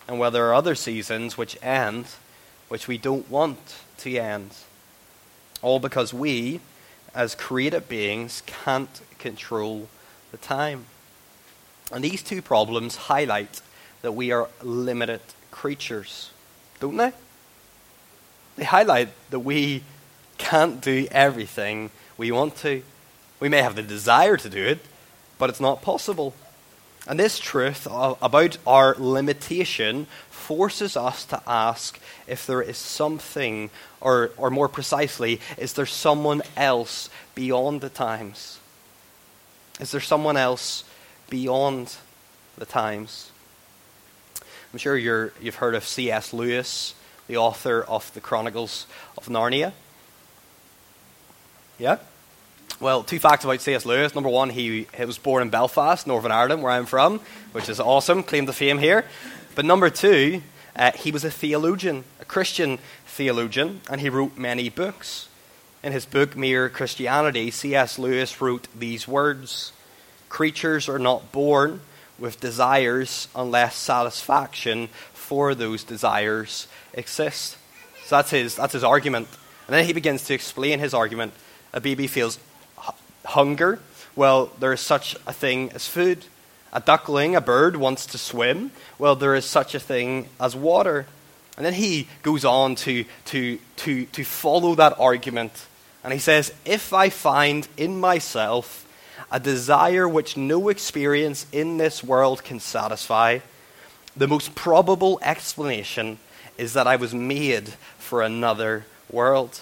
And 0.06 0.18
while 0.18 0.30
there 0.30 0.48
are 0.48 0.54
other 0.54 0.74
seasons 0.74 1.38
which 1.38 1.56
end, 1.62 2.06
which 2.68 2.88
we 2.88 2.98
don't 2.98 3.30
want 3.30 3.76
to 3.98 4.16
end. 4.16 4.50
All 5.62 5.78
because 5.78 6.12
we, 6.12 6.60
as 7.14 7.34
created 7.34 7.88
beings, 7.88 8.42
can't 8.46 9.00
control 9.18 9.88
the 10.30 10.38
time. 10.38 10.86
And 11.92 12.02
these 12.02 12.22
two 12.22 12.42
problems 12.42 12.96
highlight 12.96 13.60
that 14.02 14.12
we 14.12 14.32
are 14.32 14.48
limited 14.62 15.20
creatures, 15.50 16.30
don't 16.80 16.96
they? 16.96 17.12
They 18.56 18.64
highlight 18.64 19.10
that 19.30 19.40
we 19.40 19.82
can't 20.38 20.80
do 20.80 21.06
everything 21.10 21.90
we 22.18 22.32
want 22.32 22.56
to. 22.56 22.82
We 23.40 23.48
may 23.48 23.62
have 23.62 23.76
the 23.76 23.82
desire 23.82 24.36
to 24.36 24.48
do 24.48 24.64
it, 24.64 24.80
but 25.38 25.50
it's 25.50 25.60
not 25.60 25.82
possible. 25.82 26.34
And 27.06 27.18
this 27.18 27.38
truth 27.38 27.88
about 27.90 28.58
our 28.66 28.94
limitation 28.96 30.06
forces 30.30 30.96
us 30.96 31.24
to 31.26 31.42
ask 31.46 31.98
if 32.26 32.46
there 32.46 32.62
is 32.62 32.76
something, 32.76 33.70
or, 34.00 34.30
or 34.36 34.50
more 34.50 34.68
precisely, 34.68 35.40
is 35.58 35.72
there 35.72 35.86
someone 35.86 36.42
else 36.56 37.10
beyond 37.34 37.80
the 37.80 37.88
times? 37.88 38.60
Is 39.80 39.90
there 39.90 40.00
someone 40.00 40.36
else 40.36 40.84
beyond 41.28 41.96
the 42.56 42.66
times? 42.66 43.30
I'm 44.72 44.78
sure 44.78 44.96
you 44.96 45.32
have 45.44 45.56
heard 45.56 45.74
of 45.74 45.84
C.S. 45.84 46.32
Lewis, 46.32 46.94
the 47.26 47.36
author 47.36 47.82
of 47.82 48.12
the 48.14 48.20
Chronicles 48.20 48.86
of 49.18 49.26
Narnia. 49.26 49.72
Yeah? 51.78 51.98
Well, 52.82 53.04
two 53.04 53.20
facts 53.20 53.44
about 53.44 53.60
C.S. 53.60 53.86
Lewis. 53.86 54.12
Number 54.12 54.28
one, 54.28 54.50
he, 54.50 54.88
he 54.92 55.04
was 55.04 55.16
born 55.16 55.42
in 55.42 55.50
Belfast, 55.50 56.04
Northern 56.04 56.32
Ireland, 56.32 56.64
where 56.64 56.72
I'm 56.72 56.84
from, 56.84 57.20
which 57.52 57.68
is 57.68 57.78
awesome, 57.78 58.24
claim 58.24 58.46
to 58.46 58.52
fame 58.52 58.78
here. 58.78 59.04
But 59.54 59.66
number 59.66 59.88
two, 59.88 60.42
uh, 60.74 60.90
he 60.90 61.12
was 61.12 61.24
a 61.24 61.30
theologian, 61.30 62.02
a 62.20 62.24
Christian 62.24 62.80
theologian, 63.06 63.82
and 63.88 64.00
he 64.00 64.08
wrote 64.08 64.36
many 64.36 64.68
books. 64.68 65.28
In 65.84 65.92
his 65.92 66.04
book, 66.04 66.36
Mere 66.36 66.68
Christianity, 66.68 67.52
C.S. 67.52 68.00
Lewis 68.00 68.40
wrote 68.40 68.66
these 68.76 69.06
words 69.06 69.72
Creatures 70.28 70.88
are 70.88 70.98
not 70.98 71.30
born 71.30 71.82
with 72.18 72.40
desires 72.40 73.28
unless 73.36 73.76
satisfaction 73.76 74.88
for 75.12 75.54
those 75.54 75.84
desires 75.84 76.66
exists. 76.94 77.56
So 78.06 78.16
that's 78.16 78.30
his, 78.30 78.56
that's 78.56 78.72
his 78.72 78.82
argument. 78.82 79.28
And 79.68 79.74
then 79.74 79.86
he 79.86 79.92
begins 79.92 80.24
to 80.24 80.34
explain 80.34 80.80
his 80.80 80.94
argument. 80.94 81.32
A 81.72 81.80
baby 81.80 82.08
feels 82.08 82.40
hunger? 83.24 83.78
Well, 84.14 84.50
there 84.58 84.72
is 84.72 84.80
such 84.80 85.16
a 85.26 85.32
thing 85.32 85.70
as 85.72 85.88
food. 85.88 86.24
A 86.72 86.80
duckling, 86.80 87.36
a 87.36 87.40
bird, 87.40 87.76
wants 87.76 88.06
to 88.06 88.18
swim. 88.18 88.70
Well, 88.98 89.14
there 89.14 89.34
is 89.34 89.44
such 89.44 89.74
a 89.74 89.80
thing 89.80 90.28
as 90.40 90.56
water. 90.56 91.06
And 91.56 91.66
then 91.66 91.74
he 91.74 92.08
goes 92.22 92.44
on 92.44 92.74
to, 92.76 93.04
to, 93.26 93.58
to, 93.76 94.06
to 94.06 94.24
follow 94.24 94.74
that 94.76 94.98
argument. 94.98 95.66
And 96.02 96.12
he 96.12 96.18
says, 96.18 96.52
If 96.64 96.92
I 96.92 97.10
find 97.10 97.68
in 97.76 98.00
myself 98.00 98.86
a 99.30 99.38
desire 99.38 100.08
which 100.08 100.36
no 100.36 100.68
experience 100.68 101.46
in 101.52 101.76
this 101.76 102.02
world 102.02 102.42
can 102.44 102.60
satisfy, 102.60 103.40
the 104.16 104.28
most 104.28 104.54
probable 104.54 105.18
explanation 105.22 106.18
is 106.58 106.74
that 106.74 106.86
I 106.86 106.96
was 106.96 107.14
made 107.14 107.68
for 107.98 108.22
another 108.22 108.84
world. 109.10 109.60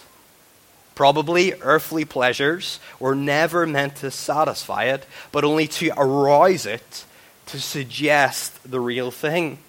Probably 1.00 1.54
earthly 1.62 2.04
pleasures 2.04 2.78
were 2.98 3.14
never 3.14 3.66
meant 3.66 3.96
to 3.96 4.10
satisfy 4.10 4.84
it, 4.84 5.06
but 5.32 5.44
only 5.44 5.66
to 5.66 5.90
arouse 5.96 6.66
it, 6.66 7.06
to 7.46 7.58
suggest 7.58 8.70
the 8.70 8.80
real 8.80 9.10
thing. 9.10 9.60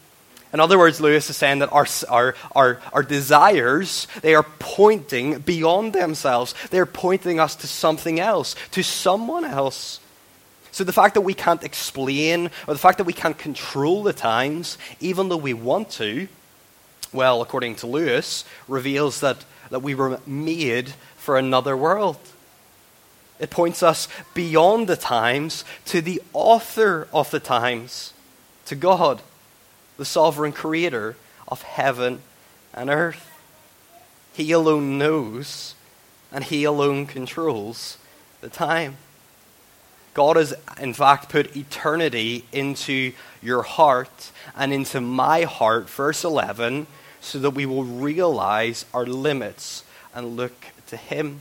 In 0.52 0.60
other 0.60 0.78
words, 0.78 1.00
Lewis 1.00 1.30
is 1.30 1.38
saying 1.38 1.60
that 1.60 1.72
our, 1.72 1.88
our, 2.10 2.36
our, 2.54 2.82
our 2.92 3.02
desires, 3.02 4.08
they 4.22 4.36
are 4.36 4.44
pointing 4.60 5.40
beyond 5.40 5.94
themselves. 5.94 6.54
They're 6.70 6.86
pointing 6.86 7.40
us 7.40 7.56
to 7.56 7.68
something 7.68 8.20
else, 8.20 8.58
to 8.72 8.84
someone 8.84 9.46
else. 9.46 10.02
So 10.74 10.84
the 10.84 10.92
fact 10.92 11.14
that 11.14 11.22
we 11.22 11.34
can't 11.34 11.64
explain, 11.64 12.48
or 12.68 12.74
the 12.74 12.78
fact 12.78 12.98
that 12.98 13.06
we 13.06 13.14
can't 13.14 13.38
control 13.38 14.04
the 14.04 14.12
times, 14.12 14.78
even 15.00 15.30
though 15.30 15.38
we 15.38 15.54
want 15.54 15.92
to, 15.92 16.28
well, 17.14 17.42
according 17.42 17.76
to 17.76 17.88
Lewis, 17.88 18.44
reveals 18.68 19.22
that, 19.22 19.46
that 19.70 19.82
we 19.82 19.96
were 19.96 20.20
made 20.26 20.94
for 21.22 21.38
another 21.38 21.78
world. 21.78 22.18
It 23.40 23.52
points 23.52 23.84
us 23.84 24.08
beyond 24.34 24.88
the 24.88 24.98
times 24.98 25.64
to 25.86 26.02
the 26.02 26.20
author 26.34 27.08
of 27.14 27.30
the 27.30 27.40
times, 27.40 28.14
to 28.66 28.76
God, 28.76 29.22
the 29.98 30.06
sovereign 30.06 30.52
creator 30.52 31.16
of 31.48 31.62
heaven 31.62 32.22
and 32.74 32.90
earth. 32.90 33.30
He 34.34 34.52
alone 34.52 34.98
knows 34.98 35.76
and 36.32 36.44
He 36.44 36.64
alone 36.64 37.06
controls 37.06 38.00
the 38.42 38.50
time. 38.50 38.98
God 40.16 40.38
has, 40.38 40.56
in 40.80 40.96
fact, 40.96 41.30
put 41.30 41.56
eternity 41.56 42.46
into 42.52 43.14
your 43.44 43.62
heart 43.62 44.32
and 44.56 44.74
into 44.74 45.00
my 45.00 45.44
heart, 45.44 45.88
verse 45.88 46.24
11, 46.24 46.88
so 47.22 47.38
that 47.38 47.52
we 47.52 47.68
will 47.68 47.84
realize 47.84 48.86
our 48.92 49.06
limits 49.06 49.84
and 50.16 50.36
look 50.36 50.66
to 50.92 50.98
him. 50.98 51.40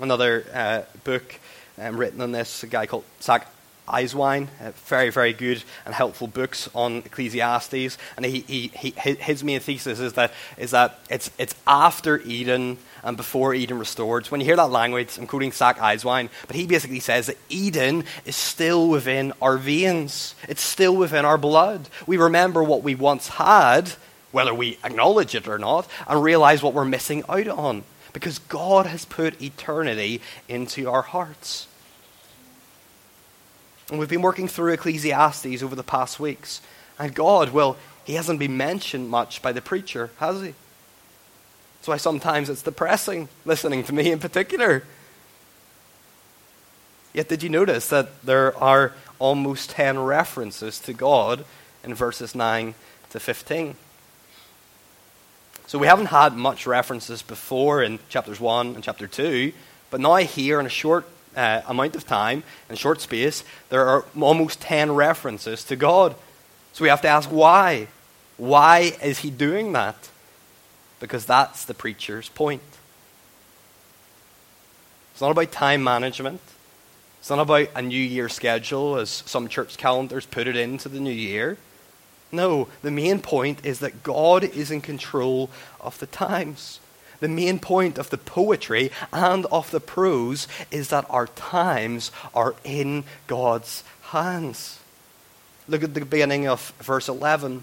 Another 0.00 0.44
uh, 0.54 0.82
book 1.04 1.38
um, 1.78 1.96
written 1.96 2.20
on 2.20 2.32
this, 2.32 2.62
a 2.62 2.66
guy 2.66 2.86
called 2.86 3.04
Zack 3.20 3.48
Eswine, 3.88 4.48
uh, 4.60 4.70
very, 4.86 5.10
very 5.10 5.32
good 5.32 5.62
and 5.84 5.94
helpful 5.94 6.26
books 6.26 6.68
on 6.74 6.98
Ecclesiastes. 6.98 7.98
And 8.16 8.24
he, 8.24 8.40
he, 8.40 8.68
he, 8.68 8.90
his 8.90 9.42
main 9.42 9.60
thesis 9.60 9.98
is 10.00 10.12
that, 10.14 10.32
is 10.56 10.70
that 10.70 11.00
it's, 11.10 11.30
it's 11.38 11.54
after 11.66 12.20
Eden 12.20 12.78
and 13.02 13.16
before 13.16 13.54
Eden 13.54 13.78
restored. 13.78 14.26
So 14.26 14.30
when 14.30 14.40
you 14.40 14.46
hear 14.46 14.56
that 14.56 14.70
language, 14.70 15.18
I'm 15.18 15.26
quoting 15.26 15.50
Zack 15.50 15.78
Eswine, 15.78 16.28
but 16.46 16.54
he 16.56 16.66
basically 16.66 17.00
says 17.00 17.26
that 17.26 17.38
Eden 17.48 18.04
is 18.24 18.36
still 18.36 18.88
within 18.88 19.32
our 19.42 19.56
veins, 19.56 20.34
it's 20.48 20.62
still 20.62 20.96
within 20.96 21.24
our 21.24 21.38
blood. 21.38 21.88
We 22.06 22.16
remember 22.16 22.62
what 22.62 22.82
we 22.82 22.94
once 22.94 23.28
had, 23.28 23.92
whether 24.30 24.54
we 24.54 24.78
acknowledge 24.84 25.34
it 25.34 25.48
or 25.48 25.58
not, 25.58 25.88
and 26.06 26.22
realize 26.22 26.62
what 26.62 26.74
we're 26.74 26.84
missing 26.84 27.24
out 27.28 27.48
on. 27.48 27.84
Because 28.12 28.38
God 28.38 28.86
has 28.86 29.04
put 29.04 29.40
eternity 29.40 30.20
into 30.48 30.90
our 30.90 31.02
hearts. 31.02 31.66
And 33.90 33.98
we've 33.98 34.08
been 34.08 34.22
working 34.22 34.48
through 34.48 34.72
Ecclesiastes 34.72 35.62
over 35.62 35.74
the 35.74 35.82
past 35.82 36.20
weeks. 36.20 36.60
And 36.98 37.14
God, 37.14 37.50
well, 37.50 37.76
He 38.04 38.14
hasn't 38.14 38.38
been 38.38 38.56
mentioned 38.56 39.10
much 39.10 39.42
by 39.42 39.52
the 39.52 39.62
preacher, 39.62 40.10
has 40.18 40.40
He? 40.40 40.54
That's 41.78 41.88
why 41.88 41.96
sometimes 41.96 42.48
it's 42.48 42.62
depressing 42.62 43.28
listening 43.44 43.82
to 43.84 43.92
me 43.92 44.12
in 44.12 44.20
particular. 44.20 44.84
Yet, 47.12 47.28
did 47.28 47.42
you 47.42 47.48
notice 47.48 47.88
that 47.88 48.22
there 48.24 48.56
are 48.56 48.92
almost 49.18 49.70
10 49.70 49.98
references 49.98 50.78
to 50.80 50.92
God 50.92 51.44
in 51.84 51.92
verses 51.92 52.34
9 52.34 52.74
to 53.10 53.20
15? 53.20 53.76
So, 55.72 55.78
we 55.78 55.86
haven't 55.86 56.08
had 56.08 56.36
much 56.36 56.66
references 56.66 57.22
before 57.22 57.82
in 57.82 57.98
chapters 58.10 58.38
1 58.38 58.74
and 58.74 58.84
chapter 58.84 59.06
2, 59.06 59.54
but 59.90 60.02
now, 60.02 60.16
here 60.16 60.60
in 60.60 60.66
a 60.66 60.68
short 60.68 61.08
uh, 61.34 61.62
amount 61.66 61.96
of 61.96 62.06
time, 62.06 62.42
in 62.68 62.76
short 62.76 63.00
space, 63.00 63.42
there 63.70 63.86
are 63.88 64.04
almost 64.20 64.60
10 64.60 64.94
references 64.94 65.64
to 65.64 65.74
God. 65.74 66.14
So, 66.74 66.82
we 66.82 66.90
have 66.90 67.00
to 67.00 67.08
ask 67.08 67.30
why? 67.30 67.88
Why 68.36 68.92
is 69.02 69.20
he 69.20 69.30
doing 69.30 69.72
that? 69.72 70.10
because 71.00 71.24
that's 71.24 71.64
the 71.64 71.72
preacher's 71.72 72.28
point. 72.28 72.60
It's 75.12 75.22
not 75.22 75.30
about 75.30 75.50
time 75.50 75.82
management. 75.82 76.42
It's 77.18 77.30
not 77.30 77.40
about 77.40 77.68
a 77.74 77.80
new 77.80 77.96
year 77.96 78.28
schedule, 78.28 78.96
as 78.96 79.24
some 79.26 79.48
church 79.48 79.78
calendars 79.78 80.26
put 80.26 80.46
it 80.46 80.54
into 80.54 80.90
the 80.90 81.00
new 81.00 81.10
year. 81.10 81.56
No, 82.32 82.68
the 82.80 82.90
main 82.90 83.20
point 83.20 83.64
is 83.64 83.80
that 83.80 84.02
God 84.02 84.42
is 84.42 84.70
in 84.70 84.80
control 84.80 85.50
of 85.80 85.98
the 85.98 86.06
times. 86.06 86.80
The 87.20 87.28
main 87.28 87.58
point 87.58 87.98
of 87.98 88.08
the 88.08 88.18
poetry 88.18 88.90
and 89.12 89.44
of 89.46 89.70
the 89.70 89.80
prose 89.80 90.48
is 90.70 90.88
that 90.88 91.04
our 91.10 91.26
times 91.26 92.10
are 92.34 92.54
in 92.64 93.04
God's 93.26 93.84
hands. 94.04 94.80
Look 95.68 95.84
at 95.84 95.92
the 95.92 96.04
beginning 96.04 96.48
of 96.48 96.72
verse 96.80 97.08
11. 97.08 97.62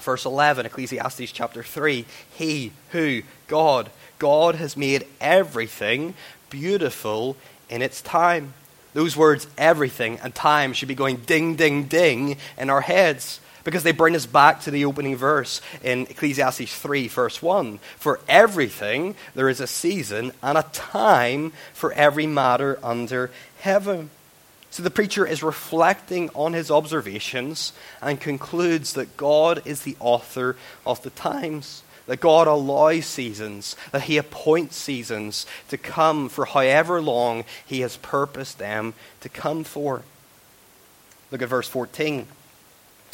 Verse 0.00 0.24
11, 0.24 0.66
Ecclesiastes 0.66 1.30
chapter 1.30 1.62
3 1.62 2.04
He 2.36 2.72
who, 2.90 3.22
God, 3.46 3.90
God 4.18 4.56
has 4.56 4.76
made 4.76 5.06
everything 5.20 6.14
beautiful 6.50 7.36
in 7.68 7.80
its 7.80 8.02
time. 8.02 8.54
Those 8.92 9.16
words, 9.16 9.46
everything 9.56 10.18
and 10.20 10.34
time, 10.34 10.72
should 10.72 10.88
be 10.88 10.96
going 10.96 11.18
ding, 11.18 11.54
ding, 11.54 11.84
ding 11.84 12.38
in 12.58 12.70
our 12.70 12.80
heads 12.80 13.40
because 13.64 13.82
they 13.82 13.92
bring 13.92 14.14
us 14.14 14.26
back 14.26 14.60
to 14.60 14.70
the 14.70 14.84
opening 14.84 15.16
verse 15.16 15.60
in 15.82 16.02
Ecclesiastes 16.02 16.74
3, 16.76 17.08
verse 17.08 17.42
1. 17.42 17.78
For 17.96 18.20
everything 18.28 19.16
there 19.34 19.48
is 19.48 19.60
a 19.60 19.66
season 19.66 20.32
and 20.42 20.56
a 20.56 20.62
time 20.72 21.52
for 21.72 21.92
every 21.94 22.26
matter 22.26 22.78
under 22.82 23.30
heaven. 23.60 24.10
So 24.70 24.82
the 24.82 24.90
preacher 24.90 25.26
is 25.26 25.42
reflecting 25.42 26.30
on 26.34 26.52
his 26.52 26.70
observations 26.70 27.72
and 28.02 28.20
concludes 28.20 28.94
that 28.94 29.16
God 29.16 29.62
is 29.64 29.82
the 29.82 29.96
author 30.00 30.56
of 30.84 31.00
the 31.02 31.10
times, 31.10 31.84
that 32.06 32.20
God 32.20 32.48
allows 32.48 33.06
seasons, 33.06 33.76
that 33.92 34.02
he 34.02 34.16
appoints 34.18 34.76
seasons 34.76 35.46
to 35.68 35.78
come 35.78 36.28
for 36.28 36.44
however 36.44 37.00
long 37.00 37.44
he 37.64 37.80
has 37.80 37.96
purposed 37.98 38.58
them 38.58 38.94
to 39.20 39.28
come 39.28 39.62
for. 39.62 40.02
Look 41.30 41.40
at 41.40 41.48
verse 41.48 41.68
14. 41.68 42.26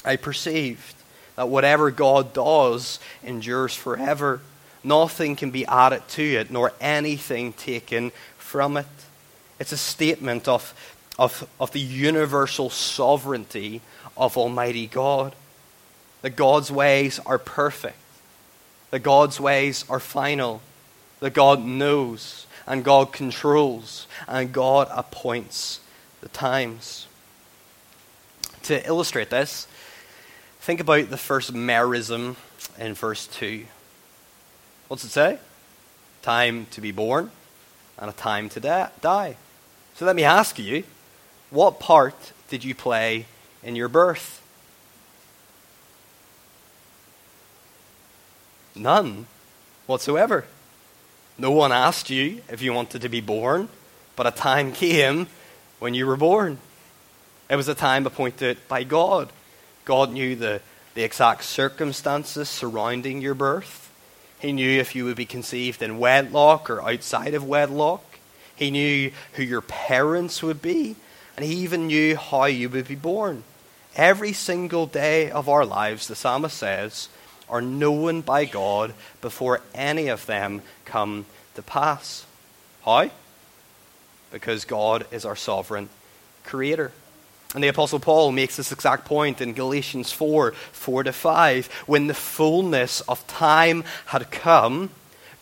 I 0.04 0.16
perceived 0.16 0.94
that 1.36 1.48
whatever 1.48 1.90
God 1.90 2.32
does 2.32 2.98
endures 3.22 3.74
forever. 3.74 4.40
Nothing 4.82 5.36
can 5.36 5.50
be 5.50 5.66
added 5.66 6.06
to 6.10 6.22
it, 6.22 6.50
nor 6.50 6.72
anything 6.80 7.52
taken 7.52 8.12
from 8.38 8.76
it. 8.76 8.86
It's 9.58 9.72
a 9.72 9.76
statement 9.76 10.48
of 10.48 10.74
of, 11.20 11.46
of 11.60 11.70
the 11.72 11.80
universal 11.80 12.70
sovereignty 12.70 13.82
of 14.16 14.38
Almighty 14.38 14.86
God. 14.86 15.34
That 16.22 16.30
God's 16.30 16.72
ways 16.72 17.18
are 17.24 17.38
perfect, 17.38 17.96
that 18.90 19.00
God's 19.00 19.38
ways 19.38 19.84
are 19.88 20.00
final, 20.00 20.60
that 21.20 21.34
God 21.34 21.62
knows 21.62 22.46
and 22.66 22.84
God 22.84 23.12
controls 23.12 24.06
and 24.28 24.52
God 24.52 24.88
appoints 24.90 25.80
the 26.20 26.28
times. 26.28 27.06
To 28.64 28.86
illustrate 28.86 29.30
this, 29.30 29.66
think 30.60 30.80
about 30.80 31.10
the 31.10 31.16
first 31.16 31.54
merism 31.54 32.36
in 32.78 32.94
verse 32.94 33.26
2. 33.28 33.64
What's 34.88 35.04
it 35.04 35.10
say? 35.10 35.38
Time 36.22 36.66
to 36.72 36.80
be 36.80 36.92
born 36.92 37.30
and 37.98 38.10
a 38.10 38.12
time 38.12 38.48
to 38.50 38.60
die. 38.60 39.36
So 39.94 40.04
let 40.04 40.16
me 40.16 40.24
ask 40.24 40.58
you 40.58 40.84
what 41.50 41.80
part 41.80 42.32
did 42.48 42.64
you 42.64 42.74
play 42.74 43.26
in 43.62 43.76
your 43.76 43.88
birth? 43.88 44.42
None 48.74 49.26
whatsoever. 49.86 50.44
No 51.38 51.50
one 51.50 51.72
asked 51.72 52.10
you 52.10 52.42
if 52.48 52.62
you 52.62 52.72
wanted 52.72 53.02
to 53.02 53.08
be 53.08 53.20
born, 53.20 53.68
but 54.14 54.26
a 54.26 54.30
time 54.30 54.72
came 54.72 55.26
when 55.78 55.94
you 55.94 56.06
were 56.06 56.16
born. 56.16 56.58
It 57.48 57.56
was 57.56 57.68
a 57.68 57.74
time 57.74 58.06
appointed 58.06 58.58
by 58.68 58.84
God. 58.84 59.32
God 59.90 60.12
knew 60.12 60.36
the, 60.36 60.60
the 60.94 61.02
exact 61.02 61.42
circumstances 61.42 62.48
surrounding 62.48 63.20
your 63.20 63.34
birth. 63.34 63.90
He 64.38 64.52
knew 64.52 64.78
if 64.78 64.94
you 64.94 65.04
would 65.06 65.16
be 65.16 65.26
conceived 65.26 65.82
in 65.82 65.98
wedlock 65.98 66.70
or 66.70 66.80
outside 66.80 67.34
of 67.34 67.42
wedlock. 67.44 68.04
He 68.54 68.70
knew 68.70 69.10
who 69.32 69.42
your 69.42 69.62
parents 69.62 70.44
would 70.44 70.62
be 70.62 70.94
and 71.36 71.44
he 71.44 71.56
even 71.56 71.88
knew 71.88 72.14
how 72.14 72.44
you 72.44 72.68
would 72.68 72.86
be 72.86 72.94
born. 72.94 73.42
Every 73.96 74.32
single 74.32 74.86
day 74.86 75.28
of 75.28 75.48
our 75.48 75.64
lives, 75.64 76.06
the 76.06 76.14
psalmist 76.14 76.56
says, 76.56 77.08
are 77.48 77.60
known 77.60 78.20
by 78.20 78.44
God 78.44 78.94
before 79.20 79.60
any 79.74 80.06
of 80.06 80.24
them 80.26 80.62
come 80.84 81.26
to 81.56 81.62
pass. 81.62 82.24
How? 82.84 83.10
Because 84.30 84.64
God 84.64 85.04
is 85.10 85.24
our 85.24 85.34
sovereign 85.34 85.88
creator. 86.44 86.92
And 87.54 87.64
the 87.64 87.68
Apostle 87.68 87.98
Paul 87.98 88.30
makes 88.30 88.56
this 88.56 88.70
exact 88.70 89.04
point 89.04 89.40
in 89.40 89.54
Galatians 89.54 90.12
4 90.12 90.52
4 90.52 91.04
to 91.04 91.12
5. 91.12 91.66
When 91.86 92.06
the 92.06 92.14
fullness 92.14 93.00
of 93.02 93.26
time 93.26 93.82
had 94.06 94.30
come, 94.30 94.90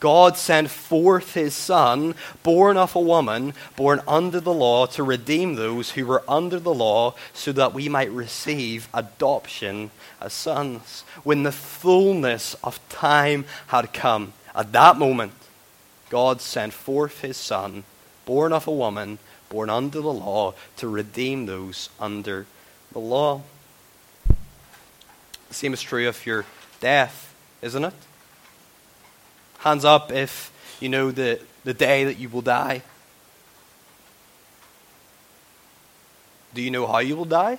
God 0.01 0.37
sent 0.37 0.71
forth 0.71 1.35
his 1.35 1.55
Son, 1.55 2.15
born 2.43 2.77
of 2.77 2.95
a 2.95 3.01
woman, 3.01 3.53
born 3.77 4.01
under 4.07 4.41
the 4.41 4.55
law, 4.55 4.87
to 4.87 5.03
redeem 5.03 5.55
those 5.55 5.91
who 5.91 6.07
were 6.07 6.23
under 6.29 6.61
the 6.61 6.73
law, 6.73 7.15
so 7.35 7.53
that 7.53 7.75
we 7.75 7.89
might 7.89 8.11
receive 8.11 8.89
adoption 8.95 9.91
as 10.21 10.33
sons. 10.33 11.03
When 11.25 11.43
the 11.43 11.53
fullness 11.53 12.55
of 12.63 12.81
time 12.89 13.45
had 13.69 13.93
come, 13.93 14.35
at 14.55 14.73
that 14.73 14.97
moment, 14.97 15.33
God 16.11 16.41
sent 16.41 16.73
forth 16.73 17.21
his 17.21 17.37
Son, 17.37 17.83
born 18.25 18.53
of 18.53 18.67
a 18.69 18.73
woman, 18.73 19.19
born 19.49 19.71
under 19.71 20.01
the 20.01 20.13
law, 20.13 20.55
to 20.77 20.89
redeem 20.89 21.47
those 21.47 21.89
under 21.99 22.47
the 22.93 22.99
law. 22.99 23.43
The 25.49 25.55
same 25.55 25.73
is 25.73 25.83
true 25.83 26.09
of 26.09 26.27
your 26.27 26.45
death, 26.81 27.35
isn't 27.63 27.85
it? 27.85 27.95
Hands 29.59 29.85
up 29.85 30.13
if 30.13 30.53
you 30.81 30.89
know 30.89 31.11
the, 31.11 31.41
the 31.65 31.75
day 31.75 32.05
that 32.05 32.19
you 32.19 32.29
will 32.29 32.43
die. 32.43 32.83
Do 36.55 36.63
you 36.63 36.71
know 36.71 36.87
how 36.87 36.99
you 36.99 37.17
will 37.17 37.25
die? 37.25 37.59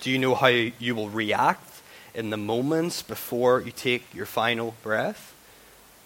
Do 0.00 0.10
you 0.10 0.18
know 0.18 0.34
how 0.34 0.48
you 0.48 0.94
will 0.94 1.08
react 1.08 1.80
in 2.14 2.30
the 2.30 2.36
moments 2.36 3.02
before 3.02 3.60
you 3.60 3.72
take 3.72 4.14
your 4.14 4.26
final 4.26 4.74
breath? 4.82 5.34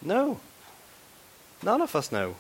No. 0.00 0.40
None 1.62 1.82
of 1.82 1.96
us 1.96 2.12
know. 2.12 2.37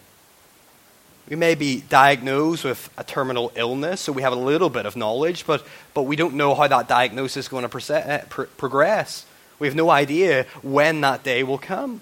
We 1.28 1.36
may 1.36 1.54
be 1.54 1.82
diagnosed 1.82 2.64
with 2.64 2.90
a 2.96 3.04
terminal 3.04 3.52
illness, 3.54 4.00
so 4.00 4.12
we 4.12 4.22
have 4.22 4.32
a 4.32 4.36
little 4.36 4.70
bit 4.70 4.86
of 4.86 4.96
knowledge, 4.96 5.46
but, 5.46 5.66
but 5.92 6.02
we 6.02 6.16
don't 6.16 6.34
know 6.34 6.54
how 6.54 6.68
that 6.68 6.88
diagnosis 6.88 7.46
is 7.46 7.48
going 7.48 7.68
to 7.68 7.94
eh, 7.94 8.24
progress. 8.28 9.26
We 9.58 9.66
have 9.66 9.76
no 9.76 9.90
idea 9.90 10.46
when 10.62 11.00
that 11.02 11.24
day 11.24 11.42
will 11.42 11.58
come. 11.58 12.00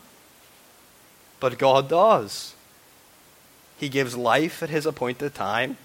But 1.41 1.59
God 1.59 1.89
does. 1.89 2.55
He 3.79 3.89
gives 3.89 4.17
life 4.17 4.62
at 4.62 4.71
His 4.71 4.87
appointed 4.87 5.35
time, 5.35 5.77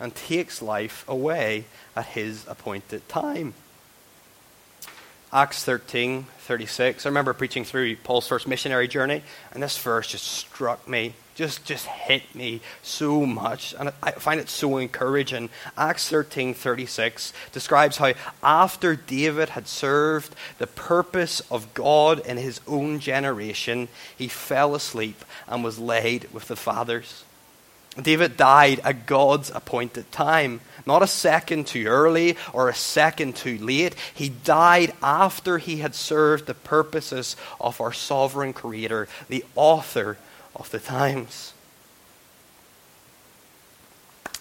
and 0.00 0.14
takes 0.14 0.62
life 0.62 1.04
away 1.06 1.66
at 1.94 2.06
his 2.06 2.46
appointed 2.48 3.06
time. 3.08 3.52
Acts 5.32 5.62
13, 5.62 6.26
36. 6.38 7.06
I 7.06 7.08
remember 7.08 7.32
preaching 7.32 7.64
through 7.64 7.94
Paul's 7.96 8.26
first 8.26 8.48
missionary 8.48 8.88
journey, 8.88 9.22
and 9.52 9.62
this 9.62 9.78
verse 9.78 10.08
just 10.08 10.24
struck 10.24 10.88
me, 10.88 11.14
just, 11.36 11.64
just 11.64 11.86
hit 11.86 12.34
me 12.34 12.60
so 12.82 13.24
much. 13.24 13.72
And 13.78 13.92
I 14.02 14.10
find 14.10 14.40
it 14.40 14.48
so 14.48 14.78
encouraging. 14.78 15.48
Acts 15.78 16.08
13, 16.08 16.52
36 16.52 17.32
describes 17.52 17.98
how 17.98 18.14
after 18.42 18.96
David 18.96 19.50
had 19.50 19.68
served 19.68 20.34
the 20.58 20.66
purpose 20.66 21.40
of 21.48 21.74
God 21.74 22.26
in 22.26 22.36
his 22.36 22.60
own 22.66 22.98
generation, 22.98 23.86
he 24.18 24.26
fell 24.26 24.74
asleep 24.74 25.24
and 25.46 25.62
was 25.62 25.78
laid 25.78 26.26
with 26.32 26.48
the 26.48 26.56
fathers. 26.56 27.22
David 28.04 28.36
died 28.36 28.80
at 28.84 29.06
God's 29.06 29.50
appointed 29.50 30.10
time, 30.12 30.60
not 30.86 31.02
a 31.02 31.06
second 31.06 31.66
too 31.66 31.86
early 31.86 32.36
or 32.52 32.68
a 32.68 32.74
second 32.74 33.36
too 33.36 33.58
late. 33.58 33.94
He 34.14 34.28
died 34.28 34.92
after 35.02 35.58
he 35.58 35.78
had 35.78 35.94
served 35.94 36.46
the 36.46 36.54
purposes 36.54 37.36
of 37.60 37.80
our 37.80 37.92
sovereign 37.92 38.52
Creator, 38.52 39.08
the 39.28 39.44
author 39.54 40.18
of 40.54 40.70
the 40.70 40.78
times. 40.78 41.52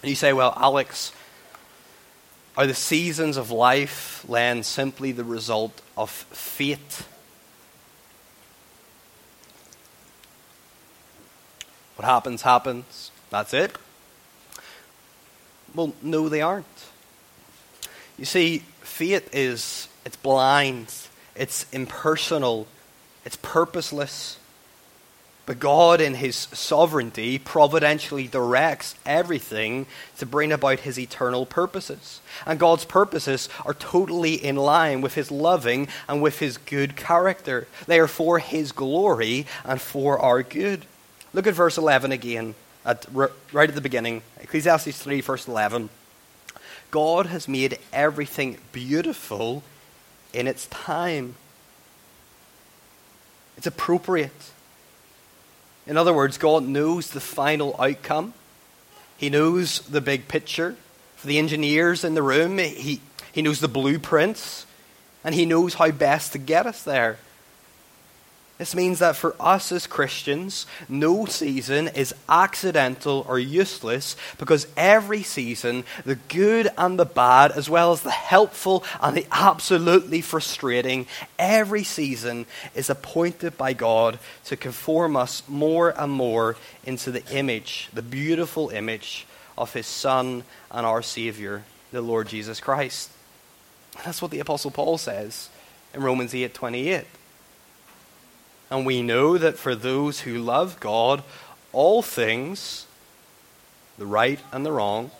And 0.01 0.09
you 0.09 0.15
say, 0.15 0.31
well, 0.31 0.53
Alex, 0.55 1.11
are 2.57 2.67
the 2.67 2.73
seasons 2.73 3.37
of 3.37 3.51
life 3.51 4.25
then 4.29 4.63
simply 4.63 5.11
the 5.11 5.23
result 5.23 5.81
of 5.97 6.09
fate? 6.09 7.03
What 11.95 12.05
happens, 12.05 12.43
happens. 12.43 13.11
That's 13.29 13.53
it? 13.53 13.77
Well, 15.75 15.93
no, 16.01 16.29
they 16.29 16.41
aren't. 16.41 16.65
You 18.17 18.25
see, 18.25 18.59
faith 18.81 19.29
is 19.31 19.87
it's 20.05 20.15
blind, 20.15 20.93
it's 21.35 21.65
impersonal, 21.71 22.67
it's 23.25 23.37
purposeless. 23.37 24.37
But 25.45 25.59
God, 25.59 25.99
in 25.99 26.15
His 26.15 26.35
sovereignty, 26.35 27.39
providentially 27.39 28.27
directs 28.27 28.93
everything 29.03 29.87
to 30.19 30.27
bring 30.27 30.51
about 30.51 30.81
His 30.81 30.99
eternal 30.99 31.45
purposes. 31.47 32.21
And 32.45 32.59
God's 32.59 32.85
purposes 32.85 33.49
are 33.65 33.73
totally 33.73 34.33
in 34.33 34.57
line 34.57 35.01
with 35.01 35.15
His 35.15 35.31
loving 35.31 35.87
and 36.07 36.21
with 36.21 36.37
His 36.37 36.57
good 36.57 36.95
character. 36.95 37.67
They 37.87 37.99
are 37.99 38.07
for 38.07 38.37
His 38.37 38.71
glory 38.71 39.47
and 39.63 39.81
for 39.81 40.19
our 40.19 40.43
good. 40.43 40.85
Look 41.33 41.47
at 41.47 41.55
verse 41.55 41.77
11 41.79 42.11
again 42.11 42.53
at, 42.89 43.05
right 43.51 43.69
at 43.69 43.75
the 43.75 43.81
beginning, 43.81 44.23
Ecclesiastes 44.41 44.97
3, 44.97 45.21
verse 45.21 45.47
11. 45.47 45.89
God 46.91 47.27
has 47.27 47.47
made 47.47 47.77
everything 47.93 48.57
beautiful 48.71 49.63
in 50.33 50.47
its 50.47 50.65
time. 50.67 51.35
It's 53.57 53.67
appropriate. 53.67 54.31
In 55.85 55.97
other 55.97 56.13
words, 56.13 56.37
God 56.37 56.63
knows 56.63 57.11
the 57.11 57.19
final 57.19 57.75
outcome. 57.79 58.33
He 59.17 59.29
knows 59.29 59.81
the 59.81 60.01
big 60.01 60.27
picture. 60.27 60.75
For 61.17 61.27
the 61.27 61.37
engineers 61.37 62.03
in 62.03 62.15
the 62.15 62.23
room, 62.23 62.57
he, 62.57 63.01
he 63.31 63.41
knows 63.41 63.59
the 63.59 63.67
blueprints, 63.67 64.65
and 65.23 65.35
he 65.35 65.45
knows 65.45 65.75
how 65.75 65.91
best 65.91 66.31
to 66.31 66.37
get 66.37 66.65
us 66.65 66.83
there. 66.83 67.19
This 68.59 68.75
means 68.75 68.99
that 68.99 69.15
for 69.15 69.37
us 69.39 69.71
as 69.71 69.87
Christians, 69.87 70.65
no 70.89 71.25
season 71.25 71.87
is 71.87 72.13
accidental 72.27 73.25
or 73.25 73.39
useless 73.39 74.17
because 74.37 74.67
every 74.75 75.23
season, 75.23 75.85
the 76.03 76.17
good 76.27 76.67
and 76.77 76.99
the 76.99 77.05
bad, 77.05 77.53
as 77.53 77.69
well 77.69 77.93
as 77.93 78.01
the 78.01 78.11
helpful 78.11 78.83
and 79.01 79.15
the 79.15 79.25
absolutely 79.31 80.19
frustrating, 80.19 81.07
every 81.39 81.85
season 81.85 82.45
is 82.75 82.89
appointed 82.89 83.57
by 83.57 83.71
God 83.71 84.19
to 84.43 84.57
conform 84.57 85.15
us 85.15 85.41
more 85.47 85.93
and 85.97 86.11
more 86.11 86.57
into 86.85 87.11
the 87.11 87.25
image, 87.31 87.87
the 87.93 88.01
beautiful 88.01 88.71
image 88.71 89.25
of 89.57 89.71
His 89.71 89.87
Son 89.87 90.43
and 90.69 90.85
our 90.85 91.01
Savior, 91.01 91.63
the 91.93 92.01
Lord 92.01 92.27
Jesus 92.27 92.59
Christ. 92.59 93.09
That's 94.03 94.21
what 94.21 94.31
the 94.31 94.41
Apostle 94.41 94.71
Paul 94.71 94.97
says 94.97 95.47
in 95.93 96.03
Romans 96.03 96.35
8 96.35 96.53
28. 96.53 97.05
And 98.69 98.85
we 98.85 99.01
know 99.01 99.37
that 99.37 99.57
for 99.57 99.75
those 99.75 100.21
who 100.21 100.37
love 100.37 100.79
God, 100.79 101.23
all 101.73 102.01
things, 102.01 102.85
the 103.97 104.05
right 104.05 104.39
and 104.51 104.65
the 104.65 104.71
wrong, 104.71 105.11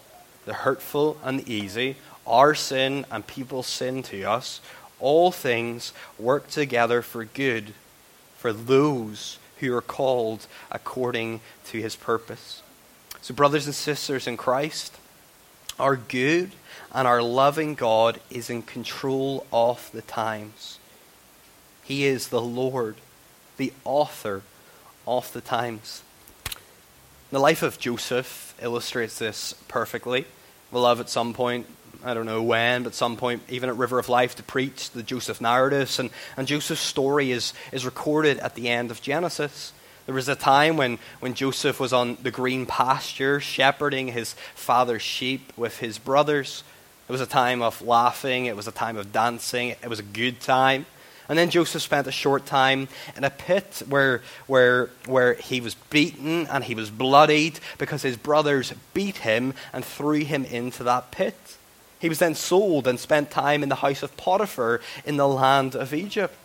the 0.46 0.54
hurtful 0.54 1.18
and 1.24 1.40
the 1.40 1.54
easy, 1.54 1.96
our 2.28 2.54
sin 2.54 3.06
and 3.12 3.26
people's 3.26 3.68
sin 3.68 4.04
to 4.04 4.24
us, 4.24 4.62
all 5.00 5.32
things 5.32 5.94
work 6.18 6.48
together 6.50 7.02
for 7.02 7.26
good 7.26 7.74
for 8.38 8.54
those 8.54 9.40
who 9.60 9.74
are 9.76 9.82
called 9.82 10.48
according 10.72 11.42
to 11.66 11.82
his 11.82 11.96
purpose. 11.96 12.62
So, 13.22 13.34
brothers 13.34 13.66
and 13.66 13.76
sisters 13.76 14.28
in 14.28 14.38
Christ, 14.38 14.98
our 15.78 15.96
good 15.96 16.52
and 16.94 17.08
our 17.08 17.22
loving 17.22 17.76
God 17.76 18.20
is 18.30 18.50
in 18.50 18.62
control 18.62 19.46
of 19.52 19.90
the 19.92 20.02
times. 20.02 20.80
He 21.84 22.06
is 22.06 22.28
the 22.28 22.42
Lord 22.42 22.96
the 23.60 23.74
author 23.84 24.42
of 25.06 25.32
the 25.34 25.42
times. 25.42 26.02
The 27.30 27.40
life 27.40 27.62
of 27.62 27.78
Joseph 27.78 28.56
illustrates 28.60 29.20
this 29.20 29.54
perfectly. 29.68 30.26
We'll 30.72 30.88
have 30.88 31.00
at 31.00 31.10
some 31.10 31.34
point, 31.34 31.68
I 32.04 32.14
don't 32.14 32.26
know 32.26 32.42
when, 32.42 32.84
but 32.84 32.96
some 32.96 33.18
point, 33.18 33.44
even 33.50 33.70
at 33.70 33.76
River 33.76 34.00
of 34.00 34.10
Life, 34.10 34.36
to 34.38 34.44
preach 34.44 34.92
the 34.92 35.04
Joseph 35.04 35.42
narratives. 35.42 36.00
And, 36.00 36.10
and 36.38 36.48
Joseph's 36.48 36.82
story 36.82 37.32
is, 37.32 37.54
is 37.72 37.86
recorded 37.86 38.40
at 38.40 38.56
the 38.56 38.70
end 38.70 38.92
of 38.92 39.02
Genesis. 39.02 39.74
There 40.06 40.16
was 40.16 40.30
a 40.30 40.36
time 40.36 40.78
when, 40.78 40.98
when 41.20 41.34
Joseph 41.34 41.80
was 41.80 41.92
on 41.92 42.18
the 42.24 42.32
green 42.32 42.66
pasture, 42.66 43.40
shepherding 43.40 44.08
his 44.08 44.34
father's 44.56 45.04
sheep 45.04 45.52
with 45.58 45.80
his 45.80 46.00
brothers. 46.00 46.64
It 47.08 47.12
was 47.12 47.22
a 47.22 47.28
time 47.28 47.62
of 47.62 47.82
laughing, 47.82 48.46
it 48.46 48.56
was 48.56 48.68
a 48.68 48.72
time 48.72 48.96
of 48.96 49.12
dancing, 49.12 49.70
it 49.70 49.90
was 49.90 50.00
a 50.00 50.04
good 50.04 50.40
time. 50.40 50.86
And 51.30 51.38
then 51.38 51.52
Joseph 51.52 51.84
spent 51.84 52.08
a 52.08 52.12
short 52.12 52.48
time 52.48 52.88
in 53.16 53.24
a 53.24 53.30
pit 53.30 53.84
where, 53.88 54.22
where, 54.48 54.90
where 55.06 55.36
he 55.36 55.62
was 55.62 55.76
beaten 55.76 56.48
and 56.48 56.64
he 56.64 56.74
was 56.74 56.90
bloodied 56.90 57.60
because 57.78 58.02
his 58.02 58.18
brothers 58.18 58.74
beat 58.96 59.18
him 59.18 59.54
and 59.72 59.86
threw 59.86 60.26
him 60.26 60.44
into 60.44 60.84
that 60.84 61.12
pit. 61.12 61.58
He 62.00 62.10
was 62.10 62.18
then 62.18 62.34
sold 62.34 62.88
and 62.88 63.00
spent 63.00 63.30
time 63.30 63.62
in 63.62 63.70
the 63.70 63.76
house 63.76 64.02
of 64.02 64.18
Potiphar 64.18 64.82
in 65.06 65.18
the 65.18 65.28
land 65.28 65.76
of 65.76 65.94
Egypt. 65.94 66.36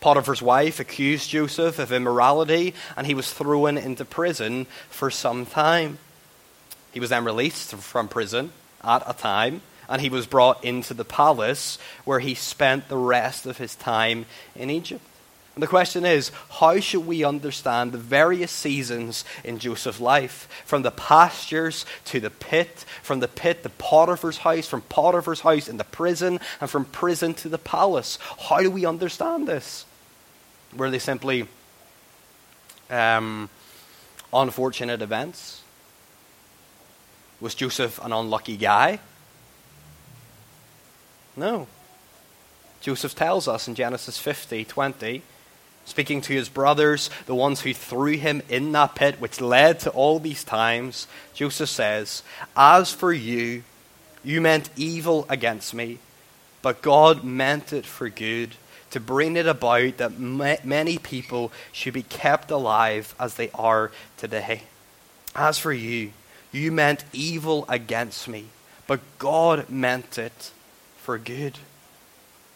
Potiphar's 0.00 0.40
wife 0.40 0.80
accused 0.80 1.28
Joseph 1.28 1.78
of 1.78 1.92
immorality 1.92 2.72
and 2.96 3.06
he 3.06 3.14
was 3.14 3.32
thrown 3.32 3.76
into 3.76 4.06
prison 4.06 4.66
for 4.88 5.10
some 5.10 5.44
time. 5.44 5.98
He 6.92 7.00
was 7.00 7.10
then 7.10 7.24
released 7.24 7.74
from 7.74 8.08
prison 8.08 8.52
at 8.82 9.02
a 9.06 9.12
time 9.12 9.60
and 9.88 10.00
he 10.00 10.08
was 10.08 10.26
brought 10.26 10.64
into 10.64 10.94
the 10.94 11.04
palace 11.04 11.78
where 12.04 12.20
he 12.20 12.34
spent 12.34 12.88
the 12.88 12.96
rest 12.96 13.46
of 13.46 13.58
his 13.58 13.74
time 13.74 14.26
in 14.54 14.70
Egypt. 14.70 15.04
And 15.58 15.62
the 15.64 15.66
question 15.66 16.04
is, 16.04 16.30
how 16.50 16.78
should 16.78 17.04
we 17.04 17.24
understand 17.24 17.90
the 17.90 17.98
various 17.98 18.52
seasons 18.52 19.24
in 19.42 19.58
Joseph's 19.58 19.98
life? 19.98 20.48
From 20.64 20.82
the 20.82 20.92
pastures 20.92 21.84
to 22.04 22.20
the 22.20 22.30
pit, 22.30 22.84
from 23.02 23.18
the 23.18 23.26
pit 23.26 23.64
to 23.64 23.68
Potiphar's 23.70 24.38
house, 24.38 24.68
from 24.68 24.82
Potiphar's 24.82 25.40
house 25.40 25.66
in 25.66 25.76
the 25.76 25.82
prison, 25.82 26.38
and 26.60 26.70
from 26.70 26.84
prison 26.84 27.34
to 27.34 27.48
the 27.48 27.58
palace. 27.58 28.20
How 28.38 28.60
do 28.60 28.70
we 28.70 28.86
understand 28.86 29.48
this? 29.48 29.84
Were 30.76 30.92
they 30.92 31.00
simply 31.00 31.48
um, 32.88 33.50
unfortunate 34.32 35.02
events? 35.02 35.62
Was 37.40 37.56
Joseph 37.56 37.98
an 38.04 38.12
unlucky 38.12 38.56
guy? 38.56 39.00
No. 41.38 41.68
Joseph 42.80 43.14
tells 43.14 43.46
us 43.46 43.68
in 43.68 43.74
Genesis 43.74 44.18
50 44.18 44.64
20, 44.64 45.22
speaking 45.84 46.20
to 46.22 46.32
his 46.32 46.48
brothers, 46.48 47.10
the 47.26 47.34
ones 47.34 47.60
who 47.60 47.72
threw 47.72 48.16
him 48.16 48.42
in 48.48 48.72
that 48.72 48.96
pit, 48.96 49.20
which 49.20 49.40
led 49.40 49.80
to 49.80 49.90
all 49.90 50.18
these 50.18 50.42
times, 50.42 51.06
Joseph 51.34 51.68
says, 51.68 52.22
As 52.56 52.92
for 52.92 53.12
you, 53.12 53.62
you 54.24 54.40
meant 54.40 54.70
evil 54.76 55.26
against 55.28 55.74
me, 55.74 55.98
but 56.60 56.82
God 56.82 57.22
meant 57.22 57.72
it 57.72 57.86
for 57.86 58.08
good, 58.08 58.56
to 58.90 59.00
bring 59.00 59.36
it 59.36 59.46
about 59.46 59.98
that 59.98 60.18
many 60.18 60.98
people 60.98 61.52
should 61.72 61.94
be 61.94 62.02
kept 62.02 62.50
alive 62.50 63.14
as 63.18 63.34
they 63.34 63.50
are 63.54 63.92
today. 64.16 64.62
As 65.36 65.58
for 65.58 65.72
you, 65.72 66.12
you 66.50 66.72
meant 66.72 67.04
evil 67.12 67.64
against 67.68 68.26
me, 68.26 68.46
but 68.86 69.00
God 69.18 69.68
meant 69.70 70.18
it 70.18 70.52
for 71.08 71.16
good. 71.16 71.56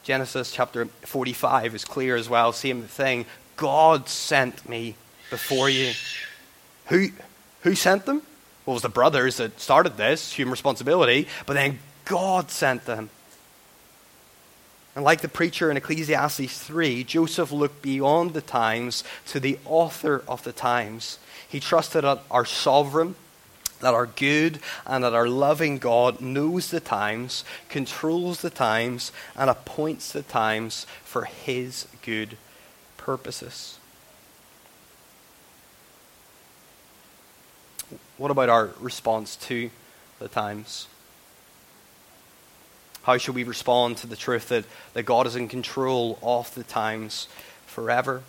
Genesis 0.02 0.52
chapter 0.52 0.84
45 0.84 1.74
is 1.74 1.86
clear 1.86 2.16
as 2.16 2.28
well, 2.28 2.52
same 2.52 2.82
thing. 2.82 3.24
God 3.56 4.10
sent 4.10 4.68
me 4.68 4.94
before 5.30 5.70
you. 5.70 5.92
Who, 6.88 7.08
who 7.62 7.74
sent 7.74 8.04
them? 8.04 8.20
Well, 8.66 8.74
it 8.74 8.76
was 8.76 8.82
the 8.82 8.90
brothers 8.90 9.38
that 9.38 9.58
started 9.58 9.96
this, 9.96 10.34
human 10.34 10.50
responsibility, 10.50 11.28
but 11.46 11.54
then 11.54 11.78
God 12.04 12.50
sent 12.50 12.84
them. 12.84 13.08
And 14.94 15.02
like 15.02 15.22
the 15.22 15.28
preacher 15.28 15.70
in 15.70 15.78
Ecclesiastes 15.78 16.60
3, 16.60 17.04
Joseph 17.04 17.52
looked 17.52 17.80
beyond 17.80 18.34
the 18.34 18.42
times 18.42 19.02
to 19.28 19.40
the 19.40 19.58
author 19.64 20.24
of 20.28 20.44
the 20.44 20.52
times. 20.52 21.18
He 21.48 21.58
trusted 21.58 22.04
our 22.04 22.44
sovereign, 22.44 23.14
that 23.82 23.94
our 23.94 24.06
good 24.06 24.60
and 24.86 25.04
that 25.04 25.12
our 25.12 25.28
loving 25.28 25.76
God 25.76 26.20
knows 26.20 26.70
the 26.70 26.80
times, 26.80 27.44
controls 27.68 28.40
the 28.40 28.50
times, 28.50 29.12
and 29.36 29.50
appoints 29.50 30.12
the 30.12 30.22
times 30.22 30.86
for 31.04 31.24
his 31.24 31.86
good 32.00 32.38
purposes. 32.96 33.78
What 38.16 38.30
about 38.30 38.48
our 38.48 38.70
response 38.80 39.36
to 39.36 39.70
the 40.18 40.28
times? 40.28 40.86
How 43.02 43.18
should 43.18 43.34
we 43.34 43.42
respond 43.42 43.96
to 43.98 44.06
the 44.06 44.14
truth 44.14 44.48
that, 44.48 44.64
that 44.94 45.02
God 45.02 45.26
is 45.26 45.34
in 45.34 45.48
control 45.48 46.20
of 46.22 46.54
the 46.54 46.62
times 46.62 47.26
forever? 47.66 48.22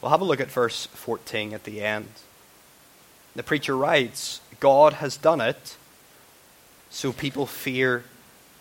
We'll 0.00 0.10
have 0.10 0.20
a 0.20 0.24
look 0.24 0.40
at 0.40 0.50
verse 0.50 0.86
14 0.86 1.54
at 1.54 1.62
the 1.62 1.80
end. 1.82 2.08
The 3.36 3.44
preacher 3.44 3.76
writes, 3.76 4.40
God 4.60 4.94
has 4.94 5.16
done 5.16 5.40
it, 5.40 5.76
so 6.90 7.12
people 7.12 7.46
fear 7.46 8.04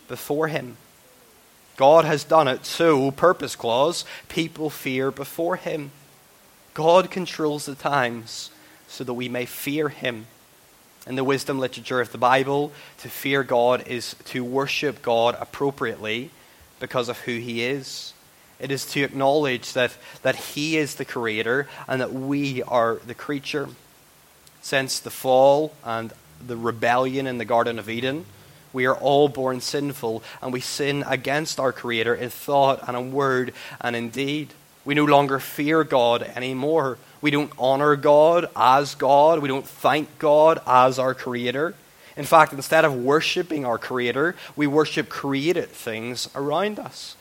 before 0.07 0.47
him. 0.47 0.77
God 1.75 2.05
has 2.05 2.23
done 2.23 2.47
it, 2.47 2.65
so, 2.65 3.11
purpose 3.11 3.55
clause, 3.55 4.03
people 4.29 4.69
fear 4.69 5.11
before 5.11 5.55
him. 5.55 5.91
God 6.73 7.11
controls 7.11 7.65
the 7.65 7.75
times 7.75 8.51
so 8.87 9.03
that 9.03 9.13
we 9.13 9.29
may 9.29 9.45
fear 9.45 9.89
him 9.89 10.27
in 11.07 11.15
the 11.15 11.23
wisdom 11.23 11.57
literature 11.57 12.01
of 12.01 12.11
the 12.11 12.17
Bible, 12.17 12.71
to 12.99 13.09
fear 13.09 13.43
God 13.43 13.87
is 13.87 14.15
to 14.25 14.43
worship 14.43 15.01
God 15.01 15.37
appropriately 15.39 16.31
because 16.79 17.09
of 17.09 17.19
who 17.21 17.37
He 17.37 17.63
is. 17.63 18.13
It 18.59 18.71
is 18.71 18.85
to 18.87 19.03
acknowledge 19.03 19.73
that, 19.73 19.95
that 20.23 20.35
He 20.35 20.77
is 20.77 20.95
the 20.95 21.05
Creator 21.05 21.67
and 21.87 22.01
that 22.01 22.13
we 22.13 22.61
are 22.63 22.99
the 23.05 23.13
creature. 23.13 23.69
Since 24.67 24.99
the 24.99 25.09
fall 25.09 25.71
and 25.85 26.11
the 26.45 26.57
rebellion 26.57 27.25
in 27.25 27.37
the 27.37 27.45
Garden 27.45 27.79
of 27.79 27.89
Eden, 27.89 28.25
we 28.73 28.85
are 28.85 28.97
all 28.97 29.29
born 29.29 29.61
sinful 29.61 30.21
and 30.41 30.51
we 30.51 30.59
sin 30.59 31.05
against 31.07 31.57
our 31.57 31.71
Creator 31.71 32.15
in 32.15 32.29
thought 32.29 32.83
and 32.85 32.97
in 32.97 33.13
word 33.13 33.53
and 33.79 33.95
in 33.95 34.09
deed. 34.09 34.53
We 34.83 34.93
no 34.93 35.05
longer 35.05 35.39
fear 35.39 35.85
God 35.85 36.21
anymore. 36.21 36.97
We 37.21 37.31
don't 37.31 37.53
honor 37.57 37.95
God 37.95 38.49
as 38.57 38.93
God. 38.95 39.39
We 39.39 39.47
don't 39.47 39.65
thank 39.65 40.19
God 40.19 40.59
as 40.67 40.99
our 40.99 41.13
Creator. 41.13 41.73
In 42.17 42.25
fact, 42.25 42.51
instead 42.51 42.83
of 42.83 42.93
worshiping 42.93 43.63
our 43.63 43.77
Creator, 43.77 44.35
we 44.57 44.67
worship 44.67 45.07
created 45.07 45.69
things 45.69 46.29
around 46.35 46.77
us. 46.77 47.15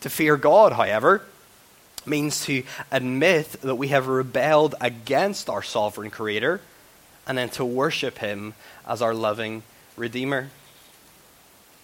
To 0.00 0.10
fear 0.10 0.36
God, 0.36 0.72
however, 0.72 1.22
means 2.06 2.44
to 2.46 2.62
admit 2.90 3.50
that 3.62 3.74
we 3.76 3.88
have 3.88 4.08
rebelled 4.08 4.74
against 4.80 5.48
our 5.48 5.62
sovereign 5.62 6.10
Creator 6.10 6.60
and 7.26 7.38
then 7.38 7.48
to 7.50 7.64
worship 7.64 8.18
Him 8.18 8.54
as 8.86 9.02
our 9.02 9.14
loving 9.14 9.62
Redeemer. 9.96 10.48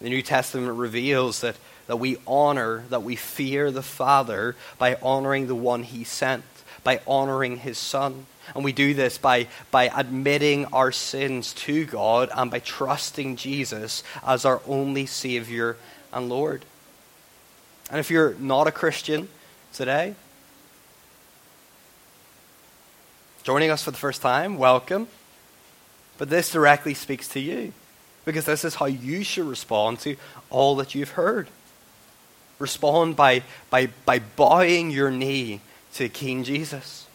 The 0.00 0.08
New 0.08 0.22
Testament 0.22 0.76
reveals 0.76 1.40
that 1.40 1.56
that 1.86 1.96
we 1.96 2.16
honor, 2.26 2.84
that 2.90 3.02
we 3.02 3.16
fear 3.16 3.70
the 3.70 3.82
Father 3.82 4.56
by 4.78 4.96
honoring 5.02 5.46
the 5.46 5.54
one 5.54 5.82
He 5.82 6.04
sent, 6.04 6.44
by 6.84 7.00
honoring 7.06 7.58
His 7.58 7.78
Son. 7.78 8.26
And 8.54 8.64
we 8.64 8.72
do 8.72 8.94
this 8.94 9.18
by, 9.18 9.48
by 9.70 9.90
admitting 9.94 10.66
our 10.66 10.92
sins 10.92 11.52
to 11.54 11.84
God 11.84 12.30
and 12.34 12.50
by 12.50 12.60
trusting 12.60 13.36
Jesus 13.36 14.02
as 14.26 14.44
our 14.44 14.60
only 14.66 15.06
Savior 15.06 15.76
and 16.12 16.28
Lord. 16.28 16.64
And 17.90 18.00
if 18.00 18.10
you're 18.10 18.34
not 18.34 18.66
a 18.66 18.72
Christian 18.72 19.28
today, 19.72 20.14
joining 23.42 23.70
us 23.70 23.82
for 23.82 23.90
the 23.90 23.96
first 23.96 24.22
time, 24.22 24.58
welcome. 24.58 25.08
But 26.18 26.30
this 26.30 26.52
directly 26.52 26.94
speaks 26.94 27.28
to 27.28 27.40
you 27.40 27.72
because 28.24 28.44
this 28.44 28.64
is 28.64 28.76
how 28.76 28.86
you 28.86 29.24
should 29.24 29.46
respond 29.46 30.00
to 30.00 30.16
all 30.50 30.76
that 30.76 30.94
you've 30.94 31.10
heard 31.10 31.48
respond 32.62 33.16
by, 33.16 33.42
by, 33.68 33.88
by 34.06 34.20
bowing 34.20 34.90
your 34.90 35.10
knee 35.10 35.60
to 35.94 36.08
King 36.08 36.44
Jesus, 36.44 37.06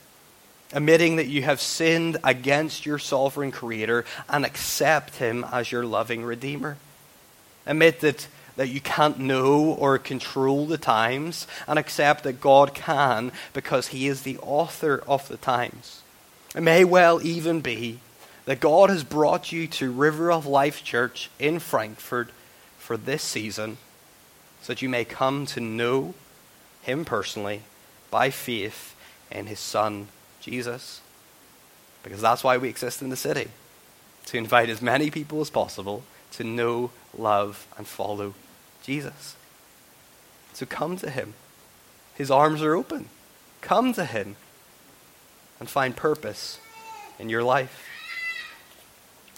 admitting 0.74 1.16
that 1.16 1.28
you 1.28 1.42
have 1.42 1.62
sinned 1.62 2.18
against 2.24 2.86
your 2.86 3.00
sovereign 3.00 3.52
Creator 3.52 4.06
and 4.30 4.46
accept 4.46 5.16
Him 5.16 5.46
as 5.52 5.72
your 5.72 5.86
loving 5.86 6.24
Redeemer. 6.24 6.78
Admit 7.66 8.02
that, 8.02 8.28
that 8.58 8.70
you 8.70 8.82
can't 8.82 9.20
know 9.20 9.64
or 9.64 9.98
control 9.98 10.66
the 10.66 10.78
times 10.78 11.48
and 11.68 11.80
accept 11.80 12.24
that 12.24 12.42
God 12.42 12.74
can 12.74 13.32
because 13.54 13.88
He 13.88 14.08
is 14.08 14.24
the 14.24 14.38
author 14.40 15.02
of 15.08 15.28
the 15.30 15.38
times. 15.38 16.02
It 16.56 16.62
may 16.62 16.84
well 16.84 17.22
even 17.22 17.62
be 17.62 18.00
that 18.46 18.60
God 18.60 18.90
has 18.90 19.04
brought 19.04 19.52
you 19.52 19.68
to 19.68 19.92
River 19.92 20.32
of 20.32 20.46
Life 20.46 20.84
Church 20.84 21.30
in 21.40 21.60
Frankfurt 21.60 22.30
for 22.78 22.98
this 22.98 23.22
season 23.22 23.78
so 24.62 24.74
that 24.74 24.82
you 24.82 24.90
may 24.90 25.06
come 25.06 25.46
to 25.48 25.60
know 25.60 26.14
him 26.82 27.06
personally 27.06 27.62
by 28.10 28.30
faith 28.30 28.96
in 29.30 29.46
his 29.46 29.60
son, 29.60 30.08
Jesus. 30.42 31.02
Because 32.04 32.22
that's 32.22 32.44
why 32.44 32.58
we 32.58 32.70
exist 32.70 33.02
in 33.02 33.10
the 33.10 33.16
city 33.16 33.50
to 34.26 34.38
invite 34.38 34.70
as 34.70 34.82
many 34.82 35.12
people 35.12 35.42
as 35.42 35.50
possible 35.50 36.04
to 36.32 36.44
know, 36.44 36.92
love, 37.18 37.68
and 37.78 37.86
follow 37.86 38.34
Jesus. 38.88 39.36
So 40.54 40.66
come 40.66 40.98
to 40.98 41.10
him. 41.10 41.34
His 42.16 42.32
arms 42.32 42.64
are 42.64 42.74
open. 42.74 43.10
Come 43.62 43.94
to 43.94 44.06
him 44.06 44.38
and 45.60 45.70
find 45.70 45.96
purpose 45.96 46.60
in 47.20 47.28
your 47.30 47.44
life. 47.44 47.84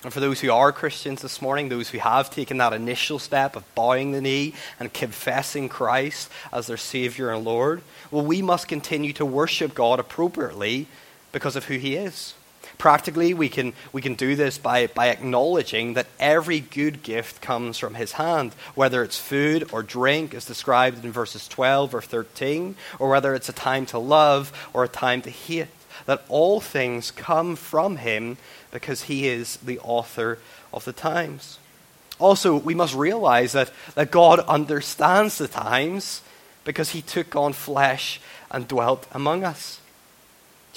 And 0.03 0.13
for 0.13 0.21
those 0.21 0.39
who 0.39 0.51
are 0.51 0.71
Christians 0.71 1.23
this 1.23 1.41
morning, 1.41 1.67
those 1.67 1.89
who 1.89 1.97
have 1.97 2.29
taken 2.29 2.57
that 2.57 2.71
initial 2.71 3.19
step 3.19 3.55
of 3.55 3.65
bowing 3.75 4.11
the 4.11 4.21
knee 4.21 4.53
and 4.79 4.93
confessing 4.93 5.67
Christ 5.67 6.31
as 6.53 6.67
their 6.67 6.77
Savior 6.77 7.31
and 7.31 7.43
Lord, 7.43 7.81
well, 8.11 8.23
we 8.23 8.41
must 8.41 8.67
continue 8.67 9.11
to 9.13 9.25
worship 9.25 9.73
God 9.73 9.99
appropriately 9.99 10.87
because 11.31 11.55
of 11.55 11.65
who 11.65 11.77
He 11.77 11.95
is. 11.95 12.35
Practically, 12.79 13.35
we 13.35 13.49
can, 13.49 13.73
we 13.93 14.01
can 14.01 14.15
do 14.15 14.35
this 14.35 14.57
by, 14.57 14.87
by 14.87 15.09
acknowledging 15.09 15.93
that 15.93 16.07
every 16.19 16.61
good 16.61 17.03
gift 17.03 17.41
comes 17.41 17.77
from 17.77 17.93
His 17.93 18.13
hand, 18.13 18.53
whether 18.73 19.03
it's 19.03 19.19
food 19.19 19.69
or 19.71 19.83
drink, 19.83 20.33
as 20.33 20.45
described 20.45 21.05
in 21.05 21.11
verses 21.11 21.47
12 21.47 21.93
or 21.93 22.01
13, 22.01 22.75
or 22.97 23.09
whether 23.09 23.35
it's 23.35 23.49
a 23.49 23.53
time 23.53 23.85
to 23.87 23.99
love 23.99 24.51
or 24.73 24.83
a 24.83 24.87
time 24.87 25.21
to 25.21 25.29
hate 25.29 25.67
that 26.05 26.25
all 26.29 26.59
things 26.59 27.11
come 27.11 27.55
from 27.55 27.97
him 27.97 28.37
because 28.71 29.03
he 29.03 29.27
is 29.27 29.57
the 29.57 29.79
author 29.79 30.39
of 30.73 30.85
the 30.85 30.93
times. 30.93 31.59
Also, 32.19 32.55
we 32.57 32.75
must 32.75 32.95
realize 32.95 33.53
that, 33.53 33.71
that 33.95 34.11
God 34.11 34.39
understands 34.41 35.37
the 35.37 35.47
times 35.47 36.21
because 36.65 36.89
he 36.89 37.01
took 37.01 37.35
on 37.35 37.53
flesh 37.53 38.19
and 38.51 38.67
dwelt 38.67 39.07
among 39.11 39.43
us. 39.43 39.79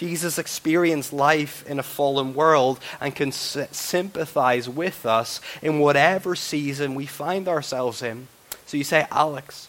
Jesus 0.03 0.37
experienced 0.37 1.13
life 1.13 1.65
in 1.69 1.79
a 1.79 1.85
fallen 1.85 2.35
world 2.35 2.81
and 3.01 3.15
can 3.15 3.31
sympathize 3.31 4.69
with 4.69 5.07
us 5.07 5.41
in 5.63 5.79
whatever 5.79 6.35
season 6.35 6.97
we 6.97 7.07
find 7.07 7.47
ourselves 7.47 8.03
in. 8.03 8.27
So 8.67 8.77
you 8.77 8.83
say, 8.83 9.07
Alex, 9.13 9.69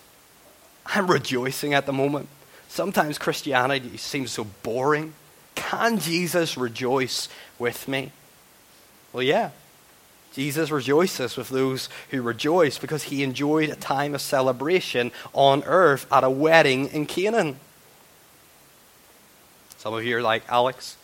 I'm 0.88 1.06
rejoicing 1.06 1.76
at 1.76 1.86
the 1.86 1.94
moment. 1.94 2.30
Sometimes 2.68 3.20
Christianity 3.20 3.96
seems 3.98 4.32
so 4.32 4.46
boring. 4.64 5.14
Can 5.54 6.00
Jesus 6.00 6.58
rejoice 6.58 7.30
with 7.60 7.88
me? 7.88 8.12
Well, 9.12 9.22
yeah. 9.22 9.52
Jesus 10.34 10.72
rejoices 10.72 11.38
with 11.38 11.50
those 11.50 11.90
who 12.10 12.24
rejoice 12.24 12.80
because 12.80 13.04
he 13.04 13.22
enjoyed 13.22 13.70
a 13.70 13.76
time 13.76 14.16
of 14.16 14.22
celebration 14.22 15.12
on 15.34 15.62
earth 15.66 16.12
at 16.12 16.24
a 16.24 16.30
wedding 16.32 16.88
in 16.88 17.06
Canaan. 17.06 17.60
Some 19.84 19.96
of 19.96 20.06
you 20.06 20.16
are 20.16 20.22
like, 20.22 20.44
Alex, 20.48 20.96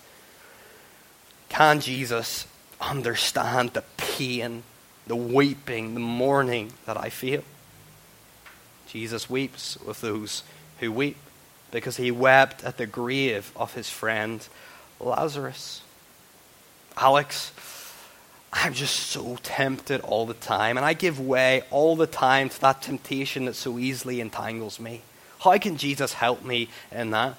can 1.50 1.82
Jesus 1.82 2.48
understand 2.80 3.72
the 3.72 3.84
pain, 3.98 4.64
the 5.06 5.18
weeping, 5.18 5.96
the 5.96 6.00
mourning 6.00 6.72
that 6.86 6.96
I 6.96 7.10
feel? 7.10 7.44
Jesus 8.88 9.30
weeps 9.30 9.78
with 9.86 10.00
those 10.00 10.44
who 10.80 10.94
weep 10.94 11.18
because 11.72 11.98
he 11.98 12.10
wept 12.10 12.64
at 12.64 12.78
the 12.78 12.86
grave 12.86 13.52
of 13.54 13.74
his 13.74 13.90
friend 13.90 14.48
Lazarus. 15.02 15.82
Alex, 16.96 17.52
I'm 18.54 18.74
just 18.74 18.96
so 18.96 19.40
tempted 19.44 20.00
all 20.00 20.26
the 20.26 20.34
time, 20.36 20.78
and 20.78 20.86
I 20.86 20.94
give 20.94 21.20
way 21.20 21.64
all 21.70 21.98
the 21.98 22.08
time 22.08 22.48
to 22.48 22.62
that 22.62 22.82
temptation 22.82 23.44
that 23.44 23.56
so 23.56 23.78
easily 23.78 24.22
entangles 24.22 24.80
me. 24.80 25.02
How 25.40 25.58
can 25.58 25.76
Jesus 25.76 26.14
help 26.14 26.46
me 26.46 26.70
in 26.94 27.12
that? 27.12 27.36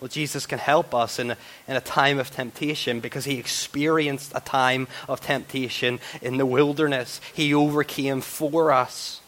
Well, 0.00 0.08
Jesus 0.08 0.46
can 0.46 0.60
help 0.60 0.94
us 0.94 1.18
in 1.18 1.32
a, 1.32 1.36
in 1.66 1.74
a 1.76 1.80
time 1.80 2.18
of 2.18 2.30
temptation 2.30 3.00
because 3.00 3.24
he 3.24 3.38
experienced 3.38 4.32
a 4.34 4.40
time 4.40 4.86
of 5.08 5.20
temptation 5.20 5.98
in 6.22 6.38
the 6.38 6.46
wilderness. 6.46 7.20
He 7.34 7.52
overcame 7.52 8.20
for 8.20 8.70
us. 8.70 9.20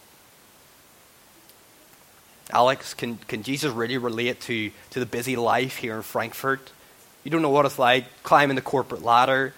Alex, 2.53 2.95
can, 2.95 3.17
can 3.17 3.43
Jesus 3.43 3.73
really 3.73 3.99
relate 3.99 4.41
to, 4.43 4.71
to 4.91 5.01
the 5.01 5.07
busy 5.07 5.37
life 5.37 5.77
here 5.77 5.97
in 5.97 6.03
Frankfurt? 6.03 6.71
You 7.25 7.31
don't 7.31 7.43
know 7.43 7.51
what 7.51 7.67
it's 7.67 7.79
like 7.79 8.23
climbing 8.23 8.57
the 8.57 8.63
corporate 8.63 9.03
ladder 9.03 9.55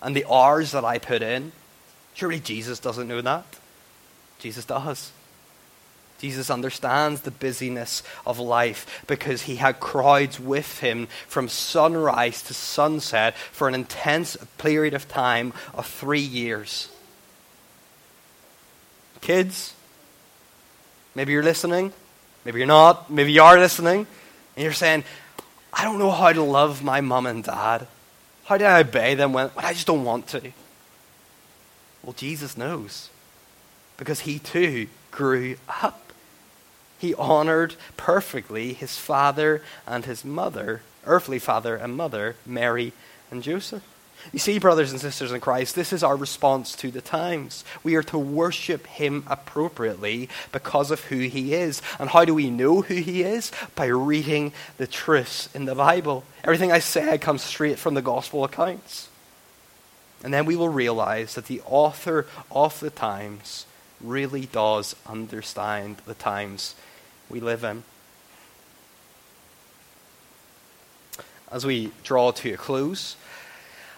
and 0.00 0.14
the 0.16 0.26
hours 0.30 0.72
that 0.72 0.84
I 0.84 0.98
put 0.98 1.22
in. 1.22 1.52
Surely 2.14 2.40
Jesus 2.40 2.78
doesn't 2.78 3.08
know 3.08 3.20
that. 3.20 3.44
Jesus 4.38 4.64
does. 4.64 5.12
Jesus 6.22 6.50
understands 6.50 7.22
the 7.22 7.32
busyness 7.32 8.04
of 8.24 8.38
life 8.38 9.02
because 9.08 9.42
he 9.42 9.56
had 9.56 9.80
crowds 9.80 10.38
with 10.38 10.78
him 10.78 11.08
from 11.26 11.48
sunrise 11.48 12.42
to 12.42 12.54
sunset 12.54 13.36
for 13.36 13.66
an 13.66 13.74
intense 13.74 14.36
period 14.56 14.94
of 14.94 15.08
time 15.08 15.52
of 15.74 15.84
three 15.84 16.20
years. 16.20 16.88
Kids, 19.20 19.74
maybe 21.16 21.32
you're 21.32 21.42
listening, 21.42 21.92
maybe 22.44 22.60
you're 22.60 22.68
not, 22.68 23.10
maybe 23.10 23.32
you 23.32 23.42
are 23.42 23.58
listening, 23.58 24.06
and 24.54 24.62
you're 24.62 24.72
saying, 24.72 25.02
I 25.72 25.82
don't 25.82 25.98
know 25.98 26.12
how 26.12 26.32
to 26.32 26.42
love 26.44 26.84
my 26.84 27.00
mom 27.00 27.26
and 27.26 27.42
dad. 27.42 27.88
How 28.44 28.58
do 28.58 28.64
I 28.64 28.78
obey 28.78 29.16
them 29.16 29.32
when, 29.32 29.48
when 29.48 29.64
I 29.64 29.72
just 29.72 29.88
don't 29.88 30.04
want 30.04 30.28
to? 30.28 30.52
Well, 32.04 32.12
Jesus 32.12 32.56
knows 32.56 33.10
because 33.96 34.20
he 34.20 34.38
too 34.38 34.86
grew 35.10 35.56
up. 35.82 36.11
He 37.02 37.16
honored 37.16 37.74
perfectly 37.96 38.74
his 38.74 38.96
father 38.96 39.60
and 39.88 40.04
his 40.04 40.24
mother, 40.24 40.82
earthly 41.04 41.40
father 41.40 41.74
and 41.74 41.96
mother, 41.96 42.36
Mary 42.46 42.92
and 43.28 43.42
Joseph. 43.42 43.82
You 44.32 44.38
see, 44.38 44.60
brothers 44.60 44.92
and 44.92 45.00
sisters 45.00 45.32
in 45.32 45.40
Christ, 45.40 45.74
this 45.74 45.92
is 45.92 46.04
our 46.04 46.14
response 46.14 46.76
to 46.76 46.92
the 46.92 47.00
times. 47.00 47.64
We 47.82 47.96
are 47.96 48.04
to 48.04 48.18
worship 48.18 48.86
Him 48.86 49.24
appropriately 49.26 50.28
because 50.52 50.92
of 50.92 51.00
who 51.06 51.18
He 51.18 51.54
is. 51.54 51.82
And 51.98 52.08
how 52.08 52.24
do 52.24 52.36
we 52.36 52.50
know 52.50 52.82
who 52.82 52.94
He 52.94 53.24
is? 53.24 53.50
By 53.74 53.86
reading 53.86 54.52
the 54.76 54.86
truths 54.86 55.52
in 55.56 55.64
the 55.64 55.74
Bible. 55.74 56.22
Everything 56.44 56.70
I 56.70 56.78
say 56.78 57.18
comes 57.18 57.42
straight 57.42 57.80
from 57.80 57.94
the 57.94 58.00
Gospel 58.00 58.44
accounts. 58.44 59.08
And 60.22 60.32
then 60.32 60.46
we 60.46 60.54
will 60.54 60.68
realize 60.68 61.34
that 61.34 61.46
the 61.46 61.62
author 61.62 62.28
of 62.52 62.78
the 62.78 62.90
times 62.90 63.66
really 64.00 64.46
does 64.46 64.94
understand 65.04 65.96
the 66.06 66.14
times 66.14 66.76
we 67.32 67.40
live 67.40 67.64
in. 67.64 67.82
As 71.50 71.64
we 71.64 71.90
draw 72.04 72.30
to 72.30 72.52
a 72.52 72.56
close, 72.58 73.16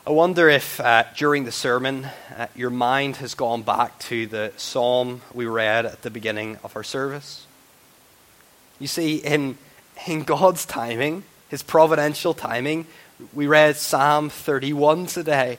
I 0.06 0.10
wonder 0.10 0.48
if 0.48 0.80
uh, 0.80 1.02
during 1.16 1.44
the 1.44 1.50
sermon 1.50 2.06
uh, 2.36 2.46
your 2.54 2.70
mind 2.70 3.16
has 3.16 3.34
gone 3.34 3.62
back 3.62 3.98
to 4.00 4.28
the 4.28 4.52
psalm 4.56 5.20
we 5.32 5.46
read 5.46 5.84
at 5.84 6.02
the 6.02 6.10
beginning 6.10 6.58
of 6.62 6.76
our 6.76 6.84
service. 6.84 7.46
You 8.78 8.86
see, 8.86 9.16
in, 9.16 9.58
in 10.06 10.22
God's 10.22 10.64
timing, 10.64 11.24
His 11.48 11.64
providential 11.64 12.34
timing, 12.34 12.86
we 13.32 13.48
read 13.48 13.76
Psalm 13.76 14.30
31 14.30 15.06
today. 15.06 15.58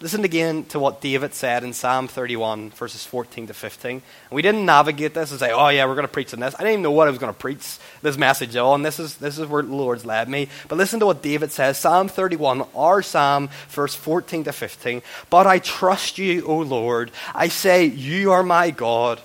Listen 0.00 0.24
again 0.24 0.64
to 0.64 0.80
what 0.80 1.00
David 1.00 1.34
said 1.34 1.62
in 1.62 1.72
Psalm 1.72 2.08
31, 2.08 2.70
verses 2.70 3.06
14 3.06 3.46
to 3.46 3.54
15. 3.54 3.90
And 3.90 4.02
we 4.32 4.42
didn't 4.42 4.66
navigate 4.66 5.14
this 5.14 5.30
and 5.30 5.38
say, 5.38 5.52
oh, 5.52 5.68
yeah, 5.68 5.86
we're 5.86 5.94
going 5.94 6.06
to 6.06 6.12
preach 6.12 6.34
on 6.34 6.40
this. 6.40 6.54
I 6.56 6.58
didn't 6.58 6.72
even 6.72 6.82
know 6.82 6.90
what 6.90 7.06
I 7.06 7.10
was 7.10 7.20
going 7.20 7.32
to 7.32 7.38
preach 7.38 7.78
this 8.02 8.18
message 8.18 8.56
on. 8.56 8.82
This 8.82 8.98
is, 8.98 9.16
this 9.16 9.38
is 9.38 9.46
where 9.46 9.62
the 9.62 9.72
Lord's 9.72 10.04
led 10.04 10.28
me. 10.28 10.48
But 10.68 10.78
listen 10.78 10.98
to 10.98 11.06
what 11.06 11.22
David 11.22 11.52
says 11.52 11.78
Psalm 11.78 12.08
31, 12.08 12.64
our 12.74 13.02
Psalm, 13.02 13.48
verse 13.68 13.94
14 13.94 14.44
to 14.44 14.52
15. 14.52 15.00
But 15.30 15.46
I 15.46 15.60
trust 15.60 16.18
you, 16.18 16.44
O 16.44 16.58
Lord. 16.58 17.12
I 17.32 17.46
say, 17.46 17.84
You 17.84 18.32
are 18.32 18.42
my 18.42 18.70
God. 18.70 19.20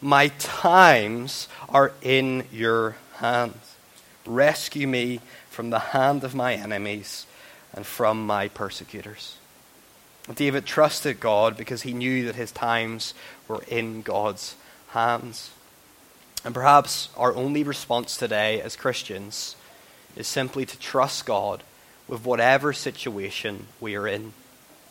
My 0.00 0.28
times 0.38 1.48
are 1.68 1.92
in 2.00 2.44
your 2.52 2.96
hands. 3.14 3.74
Rescue 4.24 4.86
me 4.86 5.20
from 5.50 5.70
the 5.70 5.78
hand 5.78 6.22
of 6.22 6.34
my 6.34 6.54
enemies 6.54 7.26
and 7.74 7.84
from 7.84 8.24
my 8.24 8.48
persecutors. 8.48 9.36
David 10.34 10.64
trusted 10.64 11.18
God 11.20 11.56
because 11.56 11.82
he 11.82 11.92
knew 11.92 12.26
that 12.26 12.36
his 12.36 12.52
times 12.52 13.12
were 13.48 13.64
in 13.68 14.02
God's 14.02 14.54
hands. 14.88 15.50
And 16.44 16.54
perhaps 16.54 17.08
our 17.16 17.34
only 17.34 17.62
response 17.62 18.16
today 18.16 18.60
as 18.60 18.76
Christians 18.76 19.56
is 20.16 20.26
simply 20.26 20.64
to 20.66 20.78
trust 20.78 21.26
God 21.26 21.62
with 22.08 22.24
whatever 22.24 22.72
situation 22.72 23.66
we 23.80 23.96
are 23.96 24.06
in, 24.06 24.32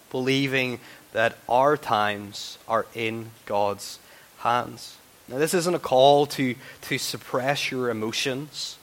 believing 0.09 0.79
that 1.13 1.37
our 1.47 1.77
times 1.77 2.57
are 2.67 2.85
in 2.93 3.31
God's 3.45 3.99
hands. 4.39 4.97
Now, 5.27 5.37
this 5.37 5.53
isn't 5.53 5.75
a 5.75 5.79
call 5.79 6.25
to, 6.27 6.55
to 6.81 6.97
suppress 6.97 7.71
your 7.71 7.89
emotions. 7.89 8.77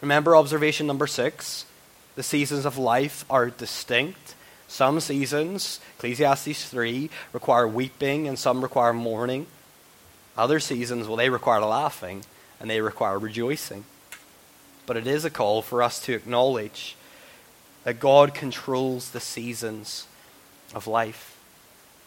Remember 0.00 0.36
observation 0.36 0.86
number 0.86 1.06
six 1.06 1.66
the 2.14 2.22
seasons 2.22 2.64
of 2.64 2.78
life 2.78 3.26
are 3.28 3.50
distinct 3.50 4.35
some 4.68 5.00
seasons, 5.00 5.80
Ecclesiastes 5.96 6.68
3, 6.68 7.10
require 7.32 7.68
weeping 7.68 8.26
and 8.26 8.38
some 8.38 8.62
require 8.62 8.92
mourning. 8.92 9.46
Other 10.36 10.60
seasons, 10.60 11.06
well, 11.06 11.16
they 11.16 11.30
require 11.30 11.60
laughing 11.60 12.24
and 12.60 12.68
they 12.68 12.80
require 12.80 13.18
rejoicing. 13.18 13.84
But 14.86 14.96
it 14.96 15.06
is 15.06 15.24
a 15.24 15.30
call 15.30 15.62
for 15.62 15.82
us 15.82 16.00
to 16.02 16.14
acknowledge 16.14 16.96
that 17.84 18.00
God 18.00 18.34
controls 18.34 19.10
the 19.10 19.20
seasons 19.20 20.06
of 20.74 20.86
life. 20.86 21.38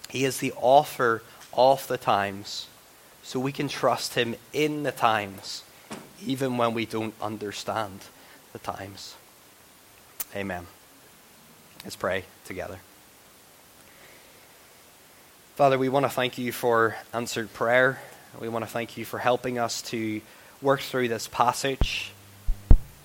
He 0.09 0.25
is 0.25 0.39
the 0.39 0.53
author 0.53 1.21
of 1.53 1.87
the 1.87 1.97
times, 1.97 2.67
so 3.23 3.39
we 3.39 3.51
can 3.51 3.67
trust 3.67 4.15
Him 4.15 4.35
in 4.53 4.83
the 4.83 4.91
times, 4.91 5.63
even 6.25 6.57
when 6.57 6.73
we 6.73 6.85
don't 6.85 7.13
understand 7.21 8.01
the 8.51 8.59
times. 8.59 9.15
Amen. 10.35 10.67
Let's 11.83 11.95
pray 11.95 12.25
together. 12.43 12.77
Father, 15.55 15.77
we 15.77 15.87
want 15.87 16.05
to 16.05 16.09
thank 16.09 16.37
you 16.37 16.51
for 16.51 16.97
answered 17.13 17.53
prayer. 17.53 18.01
We 18.39 18.49
want 18.49 18.65
to 18.65 18.69
thank 18.69 18.97
you 18.97 19.05
for 19.05 19.17
helping 19.17 19.57
us 19.57 19.81
to 19.83 20.21
work 20.61 20.81
through 20.81 21.07
this 21.07 21.29
passage. 21.29 22.11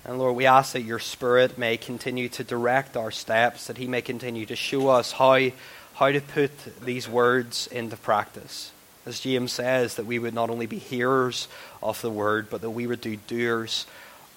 And 0.03 0.19
Lord, 0.19 0.35
we 0.35 0.45
ask 0.45 0.73
that 0.73 0.81
your 0.81 0.99
Spirit 0.99 1.57
may 1.57 1.77
continue 1.77 2.27
to 2.29 2.43
direct 2.43 2.97
our 2.97 3.11
steps, 3.11 3.67
that 3.67 3.77
He 3.77 3.87
may 3.87 4.01
continue 4.01 4.45
to 4.45 4.57
show 4.57 4.89
us 4.89 5.13
how, 5.13 5.51
how 5.95 6.11
to 6.11 6.19
put 6.19 6.51
these 6.83 7.07
words 7.07 7.67
into 7.67 7.95
practice. 7.95 8.71
As 9.05 9.21
James 9.21 9.53
says, 9.53 9.95
that 9.95 10.05
we 10.05 10.19
would 10.19 10.33
not 10.33 10.49
only 10.49 10.65
be 10.65 10.79
hearers 10.79 11.47
of 11.81 12.01
the 12.01 12.11
word, 12.11 12.49
but 12.49 12.59
that 12.59 12.71
we 12.71 12.87
would 12.87 13.01
do 13.01 13.15
doers 13.15 13.85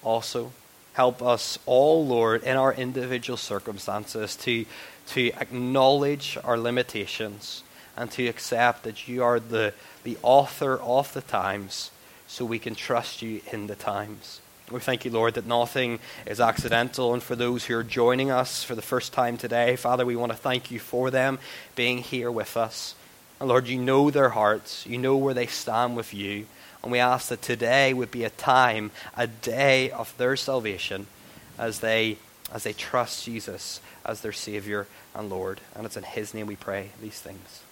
also. 0.01 0.53
Help 0.93 1.21
us 1.21 1.59
all, 1.65 2.05
Lord, 2.05 2.43
in 2.43 2.57
our 2.57 2.73
individual 2.73 3.37
circumstances 3.37 4.35
to, 4.37 4.65
to 5.07 5.31
acknowledge 5.33 6.37
our 6.43 6.57
limitations 6.57 7.63
and 7.95 8.09
to 8.11 8.27
accept 8.27 8.83
that 8.83 9.07
you 9.07 9.23
are 9.23 9.39
the, 9.39 9.73
the 10.03 10.17
author 10.21 10.77
of 10.77 11.13
the 11.13 11.21
times 11.21 11.91
so 12.27 12.45
we 12.45 12.59
can 12.59 12.75
trust 12.75 13.21
you 13.21 13.41
in 13.51 13.67
the 13.67 13.75
times. 13.75 14.41
We 14.71 14.79
thank 14.79 15.03
you, 15.03 15.11
Lord, 15.11 15.33
that 15.33 15.47
nothing 15.47 15.99
is 16.27 16.39
accidental. 16.39 17.13
And 17.13 17.23
for 17.23 17.35
those 17.35 17.65
who 17.65 17.75
are 17.75 17.83
joining 17.83 18.29
us 18.29 18.63
for 18.63 18.75
the 18.75 18.83
first 18.83 19.13
time 19.13 19.35
today, 19.35 19.75
Father, 19.75 20.05
we 20.05 20.15
want 20.15 20.31
to 20.31 20.37
thank 20.37 20.69
you 20.69 20.79
for 20.79 21.09
them 21.09 21.39
being 21.75 21.97
here 21.99 22.29
with 22.29 22.55
us. 22.55 22.93
And 23.39 23.49
Lord, 23.49 23.67
you 23.67 23.79
know 23.79 24.11
their 24.11 24.29
hearts, 24.29 24.85
you 24.85 24.97
know 24.97 25.17
where 25.17 25.33
they 25.33 25.47
stand 25.47 25.95
with 25.95 26.13
you. 26.13 26.45
And 26.83 26.91
we 26.91 26.99
ask 26.99 27.29
that 27.29 27.41
today 27.41 27.93
would 27.93 28.11
be 28.11 28.23
a 28.23 28.29
time, 28.29 28.91
a 29.17 29.27
day 29.27 29.91
of 29.91 30.15
their 30.17 30.35
salvation 30.35 31.07
as 31.57 31.79
they, 31.79 32.17
as 32.53 32.63
they 32.63 32.73
trust 32.73 33.25
Jesus 33.25 33.81
as 34.05 34.21
their 34.21 34.31
Savior 34.31 34.87
and 35.13 35.29
Lord. 35.29 35.59
And 35.75 35.85
it's 35.85 35.97
in 35.97 36.03
His 36.03 36.33
name 36.33 36.47
we 36.47 36.55
pray 36.55 36.91
these 37.01 37.19
things. 37.19 37.63